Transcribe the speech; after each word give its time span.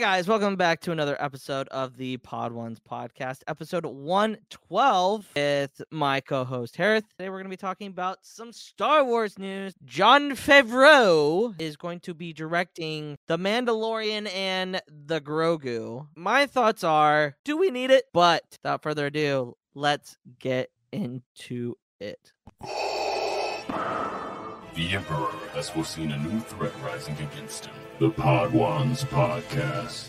Guys, 0.00 0.28
welcome 0.28 0.54
back 0.54 0.80
to 0.82 0.92
another 0.92 1.16
episode 1.20 1.66
of 1.68 1.96
the 1.96 2.18
Podwans 2.18 2.78
podcast, 2.78 3.40
episode 3.48 3.84
112 3.84 5.28
with 5.34 5.82
my 5.90 6.20
co-host 6.20 6.76
Hereth. 6.76 7.02
Today 7.10 7.28
we're 7.28 7.38
going 7.38 7.46
to 7.46 7.50
be 7.50 7.56
talking 7.56 7.88
about 7.88 8.18
some 8.22 8.52
Star 8.52 9.04
Wars 9.04 9.40
news. 9.40 9.74
Jon 9.84 10.30
Favreau 10.36 11.52
is 11.60 11.76
going 11.76 11.98
to 12.00 12.14
be 12.14 12.32
directing 12.32 13.18
The 13.26 13.38
Mandalorian 13.38 14.32
and 14.32 14.80
The 14.86 15.20
Grogu. 15.20 16.06
My 16.14 16.46
thoughts 16.46 16.84
are, 16.84 17.36
do 17.44 17.56
we 17.56 17.72
need 17.72 17.90
it? 17.90 18.04
But 18.14 18.44
without 18.62 18.84
further 18.84 19.06
ado, 19.06 19.56
let's 19.74 20.16
get 20.38 20.70
into 20.92 21.74
it. 21.98 22.32
The 24.78 24.94
Emperor 24.94 25.32
has 25.54 25.68
foreseen 25.68 26.12
a 26.12 26.18
new 26.18 26.38
threat 26.38 26.70
rising 26.84 27.16
against 27.16 27.66
him. 27.66 27.74
The 27.98 28.10
Podwans 28.10 29.04
Podcast. 29.06 30.06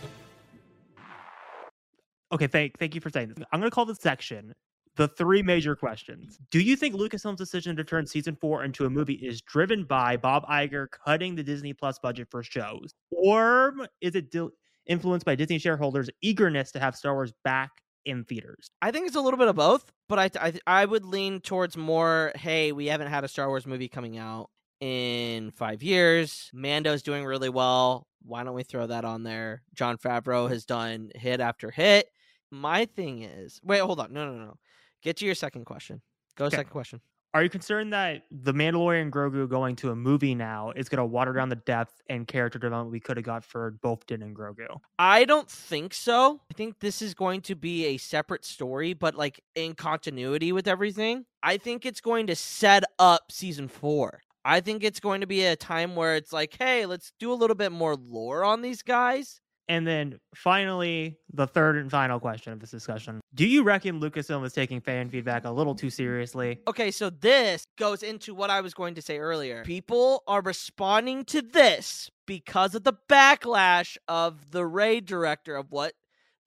Okay, 2.32 2.46
thank 2.46 2.78
thank 2.78 2.94
you 2.94 3.02
for 3.02 3.10
saying 3.10 3.30
this. 3.30 3.44
I'm 3.52 3.62
going 3.62 3.72
to 3.72 3.74
call 3.74 3.86
this 3.86 3.98
section 3.98 4.54
the 4.96 5.08
three 5.08 5.42
major 5.42 5.76
questions. 5.76 6.38
Do 6.52 6.60
you 6.60 6.76
think 6.76 6.94
Lucasfilm's 6.94 7.40
decision 7.40 7.76
to 7.78 7.84
turn 7.84 8.06
season 8.06 8.38
four 8.40 8.64
into 8.64 8.86
a 8.86 8.92
movie 8.92 9.16
is 9.16 9.42
driven 9.42 9.86
by 9.86 10.18
Bob 10.18 10.46
Iger 10.46 10.86
cutting 11.04 11.34
the 11.34 11.42
Disney 11.42 11.74
Plus 11.74 11.98
budget 11.98 12.28
for 12.30 12.44
shows, 12.44 12.94
or 13.10 13.74
is 14.02 14.14
it 14.14 14.30
dil- 14.30 14.52
influenced 14.86 15.26
by 15.26 15.34
Disney 15.34 15.58
shareholders' 15.58 16.12
eagerness 16.22 16.72
to 16.74 16.80
have 16.80 16.96
Star 16.96 17.16
Wars 17.16 17.34
back 17.44 17.72
in 18.06 18.24
theaters? 18.24 18.70
I 18.84 18.92
think 18.92 19.08
it's 19.08 19.16
a 19.16 19.22
little 19.22 19.40
bit 19.40 19.48
of 19.48 19.56
both, 19.56 19.92
but 20.08 20.20
I 20.20 20.30
I, 20.40 20.54
I 20.68 20.86
would 20.86 21.06
lean 21.06 21.40
towards 21.40 21.76
more. 21.76 22.34
Hey, 22.36 22.72
we 22.72 22.86
haven't 22.86 23.08
had 23.08 23.24
a 23.24 23.28
Star 23.28 23.48
Wars 23.48 23.66
movie 23.66 23.88
coming 23.88 24.20
out 24.20 24.52
in 24.80 25.52
five 25.52 25.84
years. 25.84 26.50
Mando's 26.54 27.02
doing 27.02 27.26
really 27.26 27.50
well. 27.50 28.08
Why 28.24 28.44
don't 28.44 28.54
we 28.56 28.64
throw 28.64 28.88
that 28.88 29.06
on 29.06 29.24
there? 29.24 29.64
Jon 29.74 29.98
Favreau 29.98 30.50
has 30.50 30.66
done 30.66 31.12
hit 31.16 31.40
after 31.40 31.72
hit. 31.72 32.10
My 32.52 32.86
thing 32.86 33.24
is, 33.24 33.60
wait, 33.64 33.80
hold 33.80 34.00
on, 34.00 34.12
no, 34.12 34.26
no, 34.32 34.38
no. 34.38 34.58
Get 35.02 35.18
to 35.18 35.26
your 35.26 35.36
second 35.36 35.66
question. 35.66 36.02
Go 36.36 36.46
Okay. 36.46 36.58
second 36.58 36.72
question. 36.72 37.02
Are 37.32 37.44
you 37.44 37.50
concerned 37.50 37.94
that 37.94 38.24
the 38.32 38.54
Mandalorian 38.54 39.04
and 39.04 39.14
Grogu 39.14 39.48
going 39.48 39.76
to 39.78 39.92
a 39.92 39.96
movie 39.96 40.34
now 40.34 40.72
is 40.76 40.90
going 40.90 40.98
to 40.98 41.06
water 41.06 41.30
mm-hmm. 41.30 41.38
down 41.38 41.50
the 41.50 41.58
depth 41.58 42.02
and 42.10 42.28
character 42.28 42.58
development 42.58 42.92
we 42.92 43.00
could 43.00 43.18
have 43.18 43.26
got 43.26 43.44
for 43.44 43.72
both 43.84 44.08
Din 44.08 44.24
and 44.24 44.36
Grogu? 44.36 44.66
I 44.98 45.26
don't 45.26 45.48
think 45.48 45.94
so. 45.94 46.42
I 46.50 46.54
think 46.56 46.80
this 46.80 47.04
is 47.04 47.14
going 47.14 47.42
to 47.42 47.56
be 47.56 47.86
a 47.86 47.98
separate 47.98 48.46
story, 48.46 48.94
but 48.94 49.14
like 49.14 49.44
in 49.54 49.76
continuity 49.76 50.52
with 50.52 50.68
everything. 50.68 51.26
I 51.44 51.58
think 51.58 51.86
it's 51.86 52.02
going 52.02 52.26
to 52.28 52.36
set 52.36 52.84
up 52.98 53.32
season 53.32 53.68
four. 53.68 54.22
I 54.46 54.62
think 54.62 54.84
it's 54.84 55.00
going 55.00 55.22
to 55.22 55.28
be 55.28 55.46
a 55.46 55.56
time 55.56 55.96
where 55.96 56.16
it's 56.16 56.34
like, 56.34 56.56
hey, 56.58 56.86
let's 56.86 57.12
do 57.20 57.32
a 57.32 57.36
little 57.36 57.56
bit 57.56 57.72
more 57.72 57.96
lore 57.96 58.44
on 58.44 58.62
these 58.62 58.82
guys. 58.82 59.42
And 59.70 59.86
then 59.86 60.20
finally, 60.34 61.20
the 61.32 61.46
third 61.46 61.78
and 61.78 61.92
final 61.92 62.20
question 62.20 62.52
of 62.52 62.60
this 62.60 62.72
discussion. 62.72 63.22
Do 63.36 63.46
you 63.46 63.62
reckon 63.62 64.02
Lucasfilm 64.02 64.44
is 64.44 64.52
taking 64.52 64.82
fan 64.82 65.10
feedback 65.12 65.46
a 65.46 65.52
little 65.52 65.76
too 65.76 65.92
seriously? 65.92 66.60
Okay, 66.68 66.90
so 66.90 67.12
this 67.12 67.66
goes 67.78 68.02
into 68.02 68.34
what 68.34 68.50
I 68.50 68.62
was 68.62 68.74
going 68.74 68.96
to 68.96 69.02
say 69.04 69.20
earlier. 69.20 69.64
People 69.64 70.24
are 70.26 70.42
responding 70.42 71.24
to 71.26 71.44
this 71.44 72.10
because 72.26 72.74
of 72.74 72.84
the 72.84 72.94
backlash 73.08 73.96
of 74.08 74.50
the 74.50 74.66
Rey 74.66 75.02
director 75.02 75.56
of 75.56 75.72
what 75.72 75.94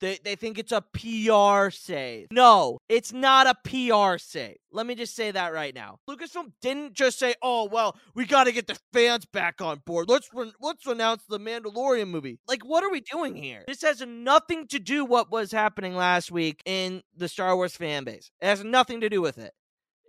they, 0.03 0.19
they 0.21 0.35
think 0.35 0.59
it's 0.59 0.73
a 0.73 0.81
PR 0.81 1.69
save. 1.71 2.27
No, 2.29 2.77
it's 2.89 3.13
not 3.13 3.47
a 3.47 3.55
PR 3.63 4.17
save. 4.17 4.57
Let 4.69 4.85
me 4.85 4.95
just 4.95 5.15
say 5.15 5.31
that 5.31 5.53
right 5.53 5.73
now. 5.73 5.99
Lucasfilm 6.09 6.51
didn't 6.61 6.93
just 6.93 7.17
say, 7.17 7.35
"Oh 7.41 7.69
well, 7.71 7.97
we 8.13 8.25
got 8.25 8.43
to 8.43 8.51
get 8.51 8.67
the 8.67 8.77
fans 8.91 9.25
back 9.25 9.61
on 9.61 9.81
board. 9.85 10.09
Let's 10.09 10.29
re- 10.33 10.51
let's 10.59 10.85
announce 10.85 11.23
the 11.23 11.39
Mandalorian 11.39 12.09
movie." 12.09 12.37
Like, 12.49 12.65
what 12.65 12.83
are 12.83 12.91
we 12.91 12.99
doing 12.99 13.33
here? 13.33 13.63
This 13.65 13.81
has 13.83 14.01
nothing 14.01 14.67
to 14.67 14.79
do 14.79 15.05
what 15.05 15.31
was 15.31 15.53
happening 15.53 15.95
last 15.95 16.31
week 16.31 16.61
in 16.65 17.01
the 17.15 17.29
Star 17.29 17.55
Wars 17.55 17.77
fan 17.77 18.03
base. 18.03 18.29
It 18.41 18.47
has 18.47 18.61
nothing 18.61 18.99
to 19.01 19.09
do 19.09 19.21
with 19.21 19.37
it. 19.37 19.53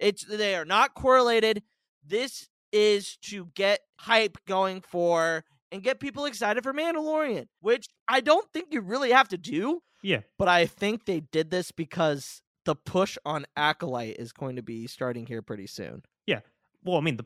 It's 0.00 0.24
they 0.24 0.56
are 0.56 0.64
not 0.64 0.94
correlated. 0.94 1.62
This 2.04 2.48
is 2.72 3.16
to 3.22 3.46
get 3.54 3.78
hype 4.00 4.38
going 4.44 4.80
for 4.80 5.44
and 5.74 5.82
get 5.82 5.98
people 5.98 6.24
excited 6.24 6.62
for 6.62 6.72
Mandalorian, 6.72 7.46
which 7.60 7.88
I 8.06 8.20
don't 8.20 8.46
think 8.52 8.68
you 8.70 8.80
really 8.80 9.10
have 9.10 9.28
to 9.30 9.36
do, 9.36 9.82
Yeah. 10.04 10.20
but 10.38 10.48
I 10.48 10.66
think 10.66 11.06
they 11.06 11.20
did 11.20 11.50
this 11.50 11.72
because 11.72 12.42
the 12.64 12.76
push 12.76 13.16
on 13.24 13.46
Acolyte 13.56 14.16
is 14.18 14.32
going 14.32 14.56
to 14.56 14.62
be 14.62 14.86
starting 14.86 15.26
here 15.26 15.40
pretty 15.42 15.66
soon. 15.66 16.02
Yeah. 16.26 16.40
Well, 16.84 16.98
I 16.98 17.00
mean, 17.00 17.16
the 17.16 17.24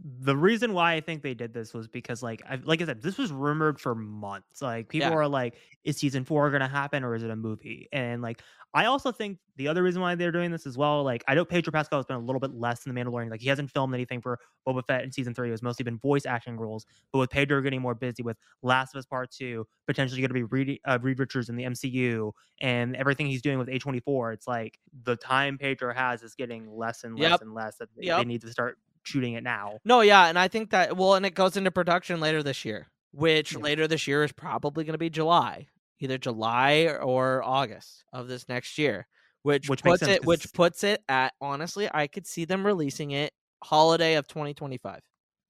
the 0.00 0.36
reason 0.36 0.74
why 0.74 0.94
I 0.94 1.00
think 1.00 1.22
they 1.22 1.34
did 1.34 1.52
this 1.52 1.74
was 1.74 1.88
because, 1.88 2.22
like, 2.22 2.40
I, 2.48 2.56
like 2.56 2.80
I 2.80 2.84
said, 2.84 3.02
this 3.02 3.18
was 3.18 3.32
rumored 3.32 3.80
for 3.80 3.96
months. 3.96 4.62
Like, 4.62 4.88
people 4.88 5.10
Yeah. 5.10 5.14
are 5.14 5.26
like, 5.26 5.56
"Is 5.82 5.96
season 5.96 6.24
four 6.24 6.48
going 6.50 6.60
to 6.60 6.68
happen, 6.68 7.02
or 7.02 7.16
is 7.16 7.24
it 7.24 7.30
a 7.30 7.36
movie?" 7.36 7.88
And 7.92 8.22
like, 8.22 8.40
I 8.74 8.84
also 8.84 9.10
think 9.10 9.40
the 9.56 9.66
other 9.66 9.82
reason 9.82 10.00
why 10.00 10.14
they're 10.14 10.30
doing 10.30 10.52
this 10.52 10.66
as 10.66 10.78
well, 10.78 11.02
like, 11.02 11.24
I 11.26 11.34
know 11.34 11.44
Pedro 11.44 11.72
Pascal 11.72 11.98
has 11.98 12.06
been 12.06 12.14
a 12.16 12.20
little 12.20 12.38
bit 12.38 12.52
less 12.52 12.86
in 12.86 12.94
the 12.94 13.00
Mandalorian. 13.00 13.28
Like, 13.30 13.40
he 13.40 13.48
hasn't 13.48 13.72
filmed 13.72 13.92
anything 13.92 14.20
for 14.20 14.38
Boba 14.66 14.84
Fett 14.86 15.02
in 15.02 15.10
season 15.10 15.34
three. 15.34 15.48
It 15.48 15.52
was 15.52 15.62
mostly 15.62 15.82
been 15.82 15.98
voice 15.98 16.26
acting 16.26 16.56
roles. 16.58 16.86
But 17.12 17.18
with 17.18 17.30
Pedro 17.30 17.60
getting 17.60 17.80
more 17.82 17.94
busy 17.96 18.22
with 18.22 18.36
Last 18.62 18.94
of 18.94 19.00
Us 19.00 19.06
Part 19.06 19.32
Two, 19.32 19.66
potentially 19.88 20.20
going 20.20 20.28
to 20.28 20.34
be 20.34 20.44
Reed, 20.44 20.78
uh, 20.84 20.98
Reed 21.02 21.18
Richards 21.18 21.48
in 21.48 21.56
the 21.56 21.64
MCU, 21.64 22.32
and 22.60 22.94
everything 22.94 23.26
he's 23.26 23.42
doing 23.42 23.58
with 23.58 23.68
A24, 23.68 24.32
it's 24.32 24.46
like 24.46 24.78
the 25.02 25.16
time 25.16 25.58
Pedro 25.58 25.92
has 25.92 26.22
is 26.22 26.34
getting 26.36 26.70
less 26.70 27.02
and 27.02 27.18
less 27.18 27.40
Yep. 27.40 27.40
and 27.40 27.52
less. 27.54 27.78
That 27.78 27.88
they, 27.96 28.02
Yep. 28.02 28.16
they 28.16 28.24
need 28.24 28.42
to 28.42 28.50
start 28.52 28.78
shooting 29.08 29.34
it 29.34 29.42
now. 29.42 29.78
No, 29.84 30.00
yeah, 30.02 30.26
and 30.26 30.38
I 30.38 30.48
think 30.48 30.70
that 30.70 30.96
well, 30.96 31.14
and 31.14 31.24
it 31.26 31.34
goes 31.34 31.56
into 31.56 31.70
production 31.70 32.20
later 32.20 32.42
this 32.42 32.64
year, 32.64 32.88
which 33.12 33.52
Yeah. 33.52 33.58
later 33.58 33.88
this 33.88 34.06
year 34.06 34.22
is 34.24 34.32
probably 34.32 34.84
going 34.84 34.92
to 34.94 34.98
be 34.98 35.10
July, 35.10 35.68
either 36.00 36.18
July 36.18 36.96
or 37.00 37.42
August 37.42 38.04
of 38.12 38.28
this 38.28 38.48
next 38.48 38.78
year, 38.78 39.06
which, 39.42 39.68
Which 39.68 39.82
puts 39.82 40.00
sense, 40.00 40.12
it 40.12 40.24
which 40.24 40.52
puts 40.52 40.84
it 40.84 41.02
at 41.08 41.32
honestly, 41.40 41.88
I 41.92 42.06
could 42.06 42.26
see 42.26 42.44
them 42.44 42.66
releasing 42.66 43.10
it 43.12 43.32
holiday 43.64 44.14
of 44.14 44.28
2025. 44.28 45.00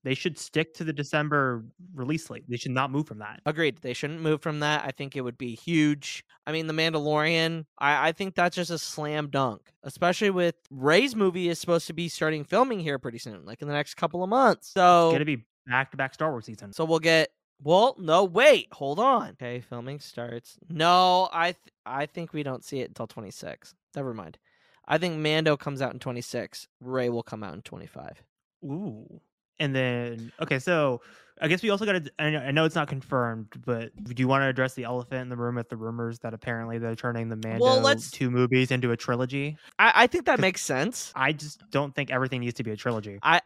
They 0.04 0.14
should 0.14 0.38
stick 0.38 0.74
to 0.74 0.84
the 0.84 0.92
December 0.92 1.64
release 1.94 2.24
slate. 2.26 2.44
They 2.48 2.56
should 2.56 2.70
not 2.70 2.90
move 2.90 3.06
from 3.08 3.18
that. 3.18 3.40
Agreed. 3.46 3.78
They 3.78 3.92
shouldn't 3.92 4.20
move 4.20 4.40
from 4.42 4.60
that. 4.60 4.84
I 4.84 4.90
think 4.92 5.16
it 5.16 5.22
would 5.22 5.36
be 5.36 5.54
huge. 5.56 6.24
I 6.46 6.52
mean, 6.52 6.66
The 6.68 6.72
Mandalorian, 6.72 7.64
I, 7.78 8.08
I 8.08 8.12
think 8.12 8.34
that's 8.34 8.54
just 8.56 8.70
a 8.70 8.78
slam 8.78 9.28
dunk, 9.28 9.60
especially 9.82 10.30
with 10.30 10.54
Rey's 10.70 11.16
movie 11.16 11.48
is 11.48 11.58
supposed 11.58 11.86
to 11.88 11.92
be 11.92 12.08
starting 12.08 12.44
filming 12.44 12.80
here 12.80 12.98
pretty 12.98 13.18
soon, 13.18 13.44
like 13.44 13.60
in 13.60 13.68
the 13.68 13.74
next 13.74 13.94
couple 13.94 14.22
of 14.22 14.30
months. 14.30 14.68
So, 14.68 15.08
It's 15.08 15.14
gonna 15.14 15.24
be 15.24 15.44
back 15.66 15.90
to 15.90 15.96
back 15.96 16.14
Star 16.14 16.30
Wars 16.30 16.46
season. 16.46 16.72
so 16.72 16.84
we'll 16.84 17.00
get. 17.00 17.30
Well, 17.60 17.96
no, 17.98 18.22
wait, 18.22 18.68
hold 18.72 19.00
on. 19.00 19.30
Okay, 19.30 19.60
filming 19.60 19.98
starts. 19.98 20.58
No, 20.70 21.28
I 21.32 21.46
th- 21.52 21.74
I 21.84 22.06
think 22.06 22.32
we 22.32 22.44
don't 22.44 22.62
see 22.64 22.78
it 22.80 22.88
until 22.88 23.08
26. 23.08 23.74
Never 23.96 24.14
mind. 24.14 24.38
I 24.86 24.96
think 24.96 25.16
Mando 25.18 25.56
comes 25.56 25.82
out 25.82 25.92
in 25.92 25.98
26. 25.98 26.68
Rey 26.80 27.08
will 27.08 27.24
come 27.24 27.42
out 27.42 27.54
in 27.54 27.62
25. 27.62 28.22
Ooh. 28.64 29.20
And 29.60 29.74
then 29.74 30.32
okay, 30.40 30.58
so 30.58 31.00
I 31.40 31.48
guess 31.48 31.62
we 31.62 31.70
also 31.70 31.84
got 31.84 32.04
to. 32.04 32.12
I 32.18 32.50
know, 32.50 32.64
it's 32.64 32.74
not 32.74 32.88
confirmed, 32.88 33.48
but 33.64 33.92
do 34.04 34.14
you 34.16 34.28
want 34.28 34.42
to 34.42 34.46
address 34.46 34.74
the 34.74 34.84
elephant 34.84 35.22
in 35.22 35.28
the 35.28 35.36
room 35.36 35.56
with 35.56 35.68
the 35.68 35.76
rumors 35.76 36.18
that 36.20 36.34
apparently 36.34 36.78
they're 36.78 36.96
turning 36.96 37.28
the 37.28 37.36
Mando 37.36 37.80
let's- 37.80 38.10
two 38.10 38.30
movies 38.30 38.70
into 38.70 38.90
a 38.92 38.96
trilogy? 38.96 39.56
I, 39.78 39.92
I 39.94 40.06
think 40.06 40.26
that 40.26 40.40
makes 40.40 40.62
sense. 40.62 41.12
I 41.14 41.32
just 41.32 41.62
don't 41.70 41.94
think 41.94 42.10
everything 42.10 42.40
needs 42.40 42.54
to 42.54 42.64
be 42.64 42.70
a 42.70 42.76
trilogy. 42.76 43.18
Uh, 43.22 43.40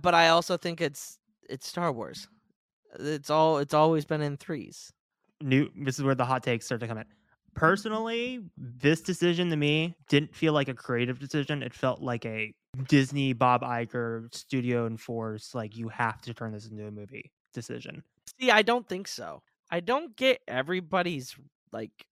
but 0.00 0.14
I 0.14 0.28
also 0.28 0.56
think 0.56 0.80
it's 0.80 1.18
it's 1.48 1.66
Star 1.66 1.92
Wars. 1.92 2.28
It's 2.98 3.30
all 3.30 3.58
it's 3.58 3.74
always 3.74 4.04
been 4.04 4.22
in 4.22 4.36
threes. 4.36 4.92
New. 5.40 5.70
This 5.76 5.98
is 5.98 6.04
where 6.04 6.14
the 6.14 6.24
hot 6.24 6.42
takes 6.42 6.66
start 6.66 6.80
to 6.80 6.86
come 6.86 6.98
in. 6.98 7.04
Personally, 7.54 8.40
this 8.56 9.00
decision 9.00 9.48
to 9.50 9.56
me 9.56 9.96
didn't 10.08 10.34
feel 10.34 10.52
like 10.52 10.68
a 10.68 10.74
creative 10.74 11.18
decision. 11.18 11.62
It 11.62 11.72
felt 11.72 12.02
like 12.02 12.24
a 12.26 12.54
Disney 12.88 13.32
Bob 13.32 13.62
Iger 13.62 14.34
studio 14.34 14.86
enforced 14.86 15.54
like 15.54 15.76
you 15.76 15.88
have 15.88 16.20
to 16.22 16.34
turn 16.34 16.52
this 16.52 16.66
into 16.66 16.86
a 16.86 16.90
movie 16.90 17.32
decision. 17.54 18.02
See, 18.38 18.50
I 18.50 18.62
don't 18.62 18.88
think 18.88 19.08
so. 19.08 19.42
I 19.70 19.80
don't 19.80 20.16
get 20.16 20.40
everybody's 20.46 21.36
like 21.72 22.06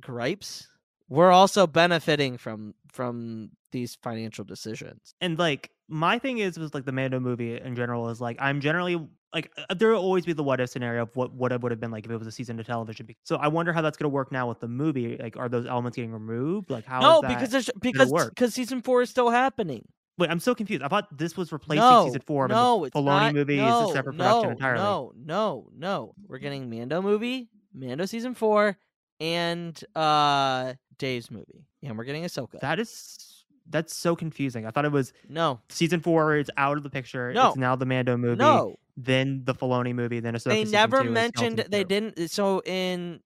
gripes. 0.00 0.68
We're 1.08 1.30
also 1.30 1.66
benefiting 1.66 2.36
from 2.38 2.74
from 2.92 3.50
these 3.72 3.96
financial 3.96 4.44
decisions. 4.44 5.14
and 5.20 5.38
like 5.38 5.70
my 5.88 6.18
thing 6.18 6.38
is 6.38 6.58
was 6.58 6.74
like 6.74 6.84
the 6.84 6.92
Mando 6.92 7.20
movie 7.20 7.60
in 7.60 7.76
general 7.76 8.08
is 8.08 8.20
like 8.20 8.36
I'm 8.40 8.60
generally 8.60 9.06
like 9.32 9.52
uh, 9.68 9.74
there 9.74 9.90
will 9.90 10.00
always 10.00 10.24
be 10.24 10.32
the 10.32 10.42
what 10.42 10.60
if 10.60 10.70
scenario 10.70 11.02
of 11.02 11.14
what 11.14 11.32
what 11.32 11.52
it 11.52 11.60
would 11.60 11.70
have 11.70 11.80
been 11.80 11.90
like 11.90 12.04
if 12.04 12.10
it 12.10 12.16
was 12.16 12.26
a 12.26 12.32
season 12.32 12.58
of 12.58 12.66
television. 12.66 13.06
So 13.22 13.36
I 13.36 13.48
wonder 13.48 13.72
how 13.72 13.82
that's 13.82 13.96
going 13.96 14.10
to 14.10 14.14
work 14.14 14.32
now 14.32 14.48
with 14.48 14.60
the 14.60 14.68
movie. 14.68 15.16
Like, 15.16 15.36
are 15.36 15.48
those 15.48 15.66
elements 15.66 15.96
getting 15.96 16.12
removed? 16.12 16.70
Like, 16.70 16.86
how? 16.86 17.00
no, 17.00 17.16
is 17.16 17.22
that... 17.22 17.28
because 17.28 17.50
there's 17.50 17.70
because 17.80 18.28
because 18.30 18.54
season 18.54 18.82
four 18.82 19.02
is 19.02 19.10
still 19.10 19.30
happening. 19.30 19.86
Wait, 20.18 20.30
I'm 20.30 20.40
so 20.40 20.54
confused. 20.54 20.82
I 20.82 20.88
thought 20.88 21.16
this 21.16 21.36
was 21.36 21.52
replacing 21.52 21.82
no, 21.82 22.06
season 22.06 22.22
four. 22.22 22.48
no, 22.48 22.84
it's 22.84 22.94
the 22.94 23.00
Filoni 23.00 23.04
not. 23.04 23.34
movie 23.34 23.56
no, 23.56 23.84
is 23.84 23.90
a 23.90 23.92
separate 23.94 24.16
no, 24.16 24.24
production 24.24 24.50
entirely. 24.52 24.82
No, 24.82 25.12
no, 25.16 25.68
no. 25.76 26.14
We're 26.26 26.38
getting 26.38 26.70
Mando 26.70 27.02
movie, 27.02 27.48
Mando 27.74 28.06
season 28.06 28.34
four, 28.34 28.76
and 29.20 29.78
uh 29.94 30.74
Dave's 30.98 31.30
movie, 31.30 31.66
and 31.82 31.96
we're 31.96 32.04
getting 32.04 32.24
Ahsoka. 32.24 32.60
That 32.60 32.78
is 32.80 33.44
that's 33.68 33.94
so 33.96 34.14
confusing. 34.14 34.66
I 34.66 34.70
thought 34.70 34.84
it 34.84 34.92
was 34.92 35.12
No, 35.28 35.60
season 35.68 36.00
four 36.00 36.36
is 36.36 36.50
out 36.56 36.76
of 36.76 36.82
the 36.82 36.90
picture. 36.90 37.32
No. 37.32 37.48
It's 37.48 37.56
now 37.56 37.76
the 37.76 37.86
Mando 37.86 38.16
movie. 38.16 38.36
no. 38.36 38.76
Then 38.96 39.42
the 39.44 39.54
Filoni 39.54 39.94
movie. 39.94 40.20
Then 40.20 40.34
Ahsoka 40.34 40.50
They 40.50 40.64
never 40.64 41.04
mentioned. 41.04 41.66
They 41.68 41.84
didn't. 41.84 42.30
So 42.30 42.62
in 42.64 43.20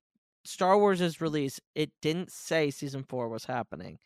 Star 0.45 0.77
Wars' 0.77 1.21
release, 1.21 1.61
it 1.77 1.93
didn't 2.03 2.33
say 2.33 2.71
season 2.71 3.05
four 3.09 3.29
was 3.29 3.45
happening, 3.45 3.99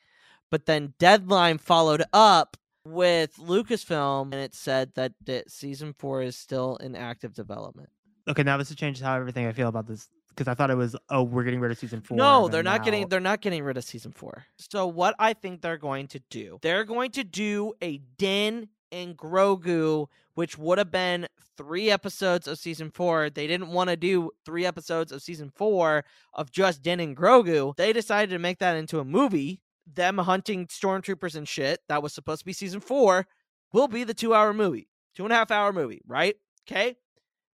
but 0.50 0.66
then 0.66 0.92
Deadline 0.98 1.58
followed 1.58 2.02
up 2.12 2.58
with 2.84 3.36
Lucasfilm, 3.36 4.25
and 4.25 4.34
it 4.34 4.54
said 4.54 4.92
that, 4.94 5.12
that 5.25 5.50
season 5.50 5.94
four 5.98 6.22
is 6.22 6.36
still 6.36 6.76
in 6.76 6.94
active 6.96 7.34
development. 7.34 7.88
Okay, 8.28 8.42
now 8.42 8.56
this 8.56 8.75
changes 8.75 9.02
how 9.02 9.16
everything 9.16 9.46
I 9.46 9.52
feel 9.52 9.69
about 9.69 9.86
this 9.86 10.08
because 10.31 10.48
I 10.48 10.54
thought 10.54 10.70
it 10.70 10.76
was 10.76 10.96
oh 11.10 11.22
we're 11.22 11.44
getting 11.44 11.60
rid 11.60 11.70
of 11.70 11.78
season 11.78 12.00
four. 12.00 12.16
No, 12.16 12.48
they're 12.48 12.62
not 12.62 12.84
getting 12.84 13.08
they're 13.08 13.20
not 13.20 13.40
getting 13.40 13.62
rid 13.62 13.76
of 13.76 13.84
season 13.84 14.12
4. 14.12 14.44
So 14.58 14.86
what 14.86 15.14
I 15.19 15.34
think 15.34 15.60
they're 15.60 15.76
going 15.76 16.08
to 16.08 16.20
do. 16.31 16.58
They're 16.62 16.84
going 16.84 17.10
to 17.12 17.25
do 17.25 17.75
a 17.82 17.98
Din 18.19 18.69
and 18.90 19.16
Grogu 19.16 20.06
which 20.34 20.58
would 20.58 20.78
have 20.78 20.90
been 20.90 21.28
3 21.56 21.90
episodes 21.90 22.48
of 22.48 22.58
season 22.58 22.90
4. 22.90 23.31
They 23.31 23.46
didn't 23.46 23.69
want 23.69 23.90
to 23.90 23.96
do 23.96 24.31
3 24.44 24.66
episodes 24.66 25.12
of 25.12 25.22
season 25.22 25.52
4 25.54 26.04
of 26.34 26.50
just 26.50 26.82
Din 26.82 27.00
and 27.00 27.16
Grogu. 27.16 27.76
They 27.76 27.92
decided 27.92 28.31
to 28.31 28.38
make 28.38 28.58
that 28.58 28.76
into 28.76 28.98
a 28.98 29.04
movie. 29.04 29.60
Them 29.86 30.19
hunting 30.19 30.66
stormtroopers 30.66 31.36
and 31.36 31.46
shit 31.48 31.81
that 31.88 32.02
was 32.02 32.12
supposed 32.14 32.40
to 32.40 32.46
be 32.46 32.52
season 32.52 32.81
4 32.81 33.26
will 33.72 33.88
be 33.88 34.04
the 34.04 34.14
2 34.14 34.34
hour 34.34 34.52
movie. 34.54 34.88
Two 35.14 35.25
and 35.25 35.32
a 35.32 35.36
half 35.36 35.50
hour 35.50 35.72
movie, 35.72 36.02
right? 36.06 36.36
Okay. 36.69 36.96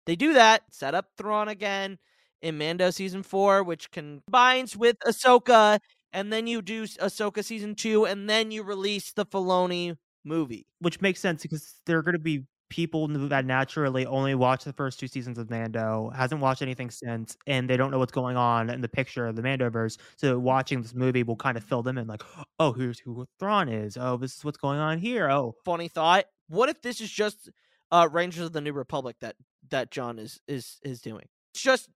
They 0.06 0.16
do 0.16 0.34
that, 0.34 0.62
set 0.70 0.94
up 0.94 1.06
Thrawn 1.16 1.48
again 1.48 1.98
in 2.42 2.58
Mando 2.58 2.90
season 2.90 3.22
four, 3.22 3.62
which 3.62 3.90
combines 3.90 4.76
with 4.76 4.96
Ahsoka, 5.06 5.78
and 6.12 6.32
then 6.32 6.46
you 6.46 6.62
do 6.62 6.84
Ahsoka 6.84 7.44
season 7.44 7.74
two, 7.74 8.06
and 8.06 8.28
then 8.28 8.50
you 8.50 8.62
release 8.62 9.12
the 9.12 9.26
Filoni 9.26 9.96
movie. 10.24 10.66
which 10.80 11.00
makes 11.00 11.20
sense 11.20 11.42
because 11.42 11.74
they're 11.86 12.02
going 12.02 12.14
to 12.14 12.18
be 12.18 12.44
people 12.70 13.08
that 13.28 13.44
naturally 13.44 14.06
only 14.06 14.34
watch 14.34 14.64
the 14.64 14.72
first 14.72 14.98
two 14.98 15.08
seasons 15.08 15.36
of 15.36 15.50
Mando, 15.50 16.10
hasn't 16.16 16.40
watched 16.40 16.62
anything 16.62 16.90
since, 16.90 17.36
and 17.46 17.68
they 17.68 17.76
don't 17.76 17.90
know 17.90 17.98
what's 17.98 18.12
going 18.12 18.36
on 18.36 18.70
in 18.70 18.80
the 18.80 18.88
picture 18.88 19.26
of 19.26 19.36
the 19.36 19.42
Mandoverse. 19.42 19.98
So 20.16 20.38
watching 20.38 20.80
this 20.80 20.94
movie 20.94 21.22
will 21.22 21.36
kind 21.36 21.58
of 21.58 21.64
fill 21.64 21.82
them 21.82 21.98
in, 21.98 22.06
like, 22.06 22.22
oh, 22.58 22.72
here's 22.72 22.98
who 22.98 23.26
Thrawn 23.38 23.68
is. 23.68 23.98
Oh, 24.00 24.16
this 24.16 24.36
is 24.36 24.44
what's 24.44 24.56
going 24.56 24.78
on 24.78 24.98
here. 24.98 25.28
Oh, 25.30 25.54
Funny 25.64 25.88
thought. 25.88 26.24
What 26.48 26.68
if 26.68 26.80
this 26.80 27.00
is 27.00 27.10
just 27.10 27.50
uh, 27.92 28.08
Rangers 28.10 28.46
of 28.46 28.52
the 28.52 28.60
New 28.60 28.72
Republic 28.72 29.16
that 29.20 29.36
that 29.70 29.90
Jon 29.90 30.18
is 30.18 30.40
is 30.48 30.78
is 30.82 31.00
doing? 31.00 31.26
It's 31.52 31.62
just 31.62 31.90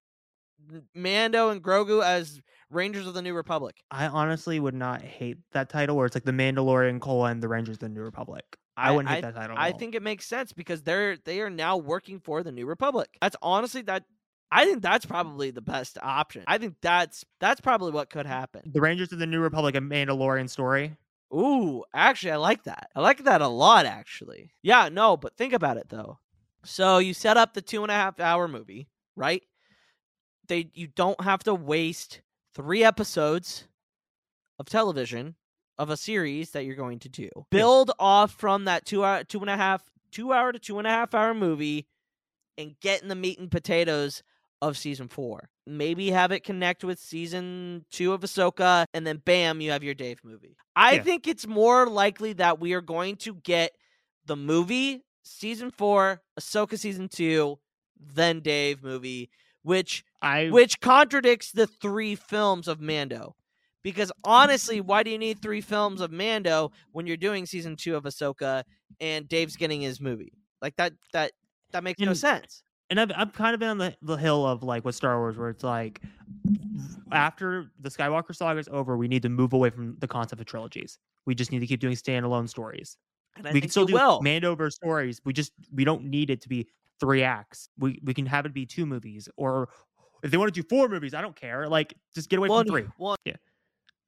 Mando 0.94 1.50
and 1.50 1.62
Grogu 1.62 2.04
as 2.04 2.40
Rangers 2.70 3.06
of 3.06 3.14
the 3.14 3.22
New 3.22 3.34
Republic. 3.34 3.76
I 3.90 4.06
honestly 4.06 4.58
would 4.60 4.74
not 4.74 5.02
hate 5.02 5.38
that 5.52 5.68
title 5.68 5.96
where 5.96 6.06
it's 6.06 6.16
like 6.16 6.24
the 6.24 6.32
Mandalorian 6.32 7.00
colon 7.00 7.40
the 7.40 7.48
Rangers 7.48 7.76
of 7.76 7.80
the 7.80 7.88
New 7.88 8.02
Republic. 8.02 8.44
I, 8.76 8.90
wouldn't 8.92 9.08
hate 9.08 9.22
that 9.22 9.34
title. 9.34 9.56
I 9.58 9.72
think 9.72 9.94
it 9.94 10.02
makes 10.02 10.26
sense 10.26 10.52
because 10.52 10.82
they're 10.82 11.16
they 11.16 11.40
are 11.40 11.50
now 11.50 11.76
working 11.76 12.20
for 12.20 12.42
the 12.42 12.52
New 12.52 12.66
Republic. 12.66 13.16
That's 13.20 13.36
honestly 13.42 13.82
that. 13.82 14.04
I 14.50 14.64
think 14.66 14.82
that's 14.82 15.06
probably 15.06 15.50
the 15.50 15.60
best 15.60 15.98
option. 16.00 16.44
I 16.46 16.58
think 16.58 16.76
that's 16.80 17.24
that's 17.40 17.60
probably 17.60 17.92
what 17.92 18.10
could 18.10 18.26
happen. 18.26 18.62
the 18.72 18.80
Rangers 18.80 19.12
of 19.12 19.18
the 19.18 19.26
New 19.26 19.40
Republic, 19.40 19.74
a 19.74 19.80
Mandalorian 19.80 20.48
story. 20.48 20.96
Ooh, 21.32 21.84
actually, 21.92 22.32
I 22.32 22.36
like 22.36 22.64
that. 22.64 22.90
I 22.94 23.00
like 23.00 23.24
that 23.24 23.40
a 23.40 23.48
lot, 23.48 23.86
actually. 23.86 24.52
Yeah, 24.62 24.88
no, 24.90 25.16
but 25.16 25.36
think 25.36 25.52
about 25.52 25.76
it 25.76 25.88
though. 25.88 26.18
So 26.64 26.98
you 26.98 27.14
set 27.14 27.36
up 27.36 27.54
the 27.54 27.62
two 27.62 27.82
and 27.82 27.90
a 27.90 27.94
half 27.94 28.20
hour 28.20 28.48
movie, 28.48 28.88
right? 29.16 29.42
They 30.48 30.70
you 30.74 30.88
don't 30.88 31.20
have 31.22 31.42
to 31.44 31.54
waste 31.54 32.20
three 32.54 32.84
episodes 32.84 33.64
of 34.58 34.68
television 34.68 35.34
of 35.78 35.90
a 35.90 35.96
series 35.96 36.50
that 36.50 36.64
you're 36.64 36.76
going 36.76 36.98
to 37.00 37.08
do. 37.08 37.28
Build 37.50 37.90
off 37.98 38.32
from 38.32 38.64
that 38.66 38.84
two 38.86 39.04
hour, 39.04 39.24
two 39.24 39.40
and 39.40 39.50
a 39.50 39.56
half, 39.56 39.82
two 40.12 40.32
hour 40.32 40.52
to 40.52 40.58
two 40.58 40.78
and 40.78 40.86
a 40.86 40.90
half 40.90 41.14
hour 41.14 41.34
movie, 41.34 41.86
and 42.56 42.78
get 42.80 43.02
in 43.02 43.08
the 43.08 43.14
meat 43.14 43.38
and 43.38 43.50
potatoes 43.50 44.22
of 44.62 44.78
season 44.78 45.08
four. 45.08 45.50
Maybe 45.66 46.10
have 46.10 46.30
it 46.32 46.44
connect 46.44 46.84
with 46.84 46.98
season 46.98 47.84
two 47.90 48.12
of 48.12 48.20
Ahsoka, 48.22 48.86
and 48.94 49.06
then 49.06 49.18
bam, 49.24 49.60
you 49.60 49.72
have 49.72 49.82
your 49.82 49.94
Dave 49.94 50.20
movie. 50.24 50.56
I 50.76 50.94
Yeah. 50.94 51.02
think 51.02 51.26
it's 51.26 51.46
more 51.46 51.86
likely 51.86 52.32
that 52.34 52.60
we 52.60 52.72
are 52.72 52.80
going 52.80 53.16
to 53.16 53.34
get 53.34 53.72
the 54.26 54.36
movie, 54.36 55.02
season 55.22 55.70
four, 55.70 56.22
Ahsoka 56.38 56.78
season 56.78 57.08
two, 57.08 57.58
then 57.98 58.40
Dave 58.40 58.82
movie, 58.82 59.30
which 59.62 60.04
I 60.22 60.48
which 60.50 60.80
contradicts 60.80 61.50
the 61.52 61.66
three 61.66 62.14
films 62.14 62.68
of 62.68 62.80
Mando. 62.80 63.34
Because 63.84 64.10
honestly, 64.24 64.80
why 64.80 65.04
do 65.04 65.10
you 65.10 65.18
need 65.18 65.40
three 65.40 65.60
films 65.60 66.00
of 66.00 66.10
Mando 66.10 66.72
when 66.90 67.06
you're 67.06 67.16
doing 67.16 67.46
season 67.46 67.76
two 67.76 67.94
of 67.94 68.02
Ahsoka 68.04 68.64
and 68.98 69.28
Dave's 69.28 69.54
getting 69.56 69.80
his 69.82 70.00
movie? 70.00 70.32
Like 70.60 70.74
that 70.76 70.94
that 71.12 71.30
that 71.72 71.84
makes 71.84 72.00
no 72.00 72.14
sense. 72.14 72.62
and 72.90 72.98
I've, 72.98 73.12
I've 73.14 73.32
kind 73.34 73.52
of 73.54 73.60
been 73.60 73.68
on 73.68 73.78
the, 73.78 73.94
the 74.02 74.16
hill 74.16 74.46
of 74.46 74.62
like 74.62 74.84
with 74.84 74.94
Star 74.94 75.18
Wars, 75.20 75.36
where 75.36 75.50
it's 75.50 75.62
like 75.62 76.00
after 77.12 77.70
the 77.80 77.90
Skywalker 77.90 78.34
saga 78.34 78.58
is 78.58 78.68
over, 78.72 78.96
we 78.96 79.06
need 79.06 79.22
to 79.22 79.28
move 79.28 79.52
away 79.52 79.70
from 79.70 79.96
the 80.00 80.08
concept 80.08 80.40
of 80.40 80.46
trilogies. 80.46 80.98
We 81.26 81.34
just 81.34 81.52
need 81.52 81.60
to 81.60 81.66
keep 81.66 81.80
doing 81.80 81.94
standalone 81.94 82.48
stories. 82.48 82.96
And 83.36 83.46
I 83.46 83.52
we 83.52 83.60
can 83.60 83.70
still 83.70 83.84
do 83.86 83.94
will. 83.94 84.20
Mandover 84.22 84.72
stories. 84.72 85.20
We 85.24 85.32
just 85.32 85.52
we 85.72 85.84
don't 85.84 86.04
need 86.04 86.30
it 86.30 86.40
to 86.42 86.48
be 86.48 86.68
three 87.00 87.22
acts. 87.22 87.68
We 87.78 88.00
we 88.02 88.14
can 88.14 88.26
have 88.26 88.46
it 88.46 88.54
be 88.54 88.64
two 88.64 88.86
movies, 88.86 89.28
or 89.36 89.68
if 90.22 90.30
they 90.30 90.36
want 90.38 90.54
to 90.54 90.62
do 90.62 90.66
four 90.70 90.88
movies, 90.88 91.12
I 91.12 91.20
don't 91.20 91.36
care. 91.36 91.68
Like 91.68 91.94
just 92.14 92.30
get 92.30 92.38
away 92.38 92.48
One- 92.48 92.64
from 92.66 92.72
three. 92.74 92.86
one- 92.96 93.18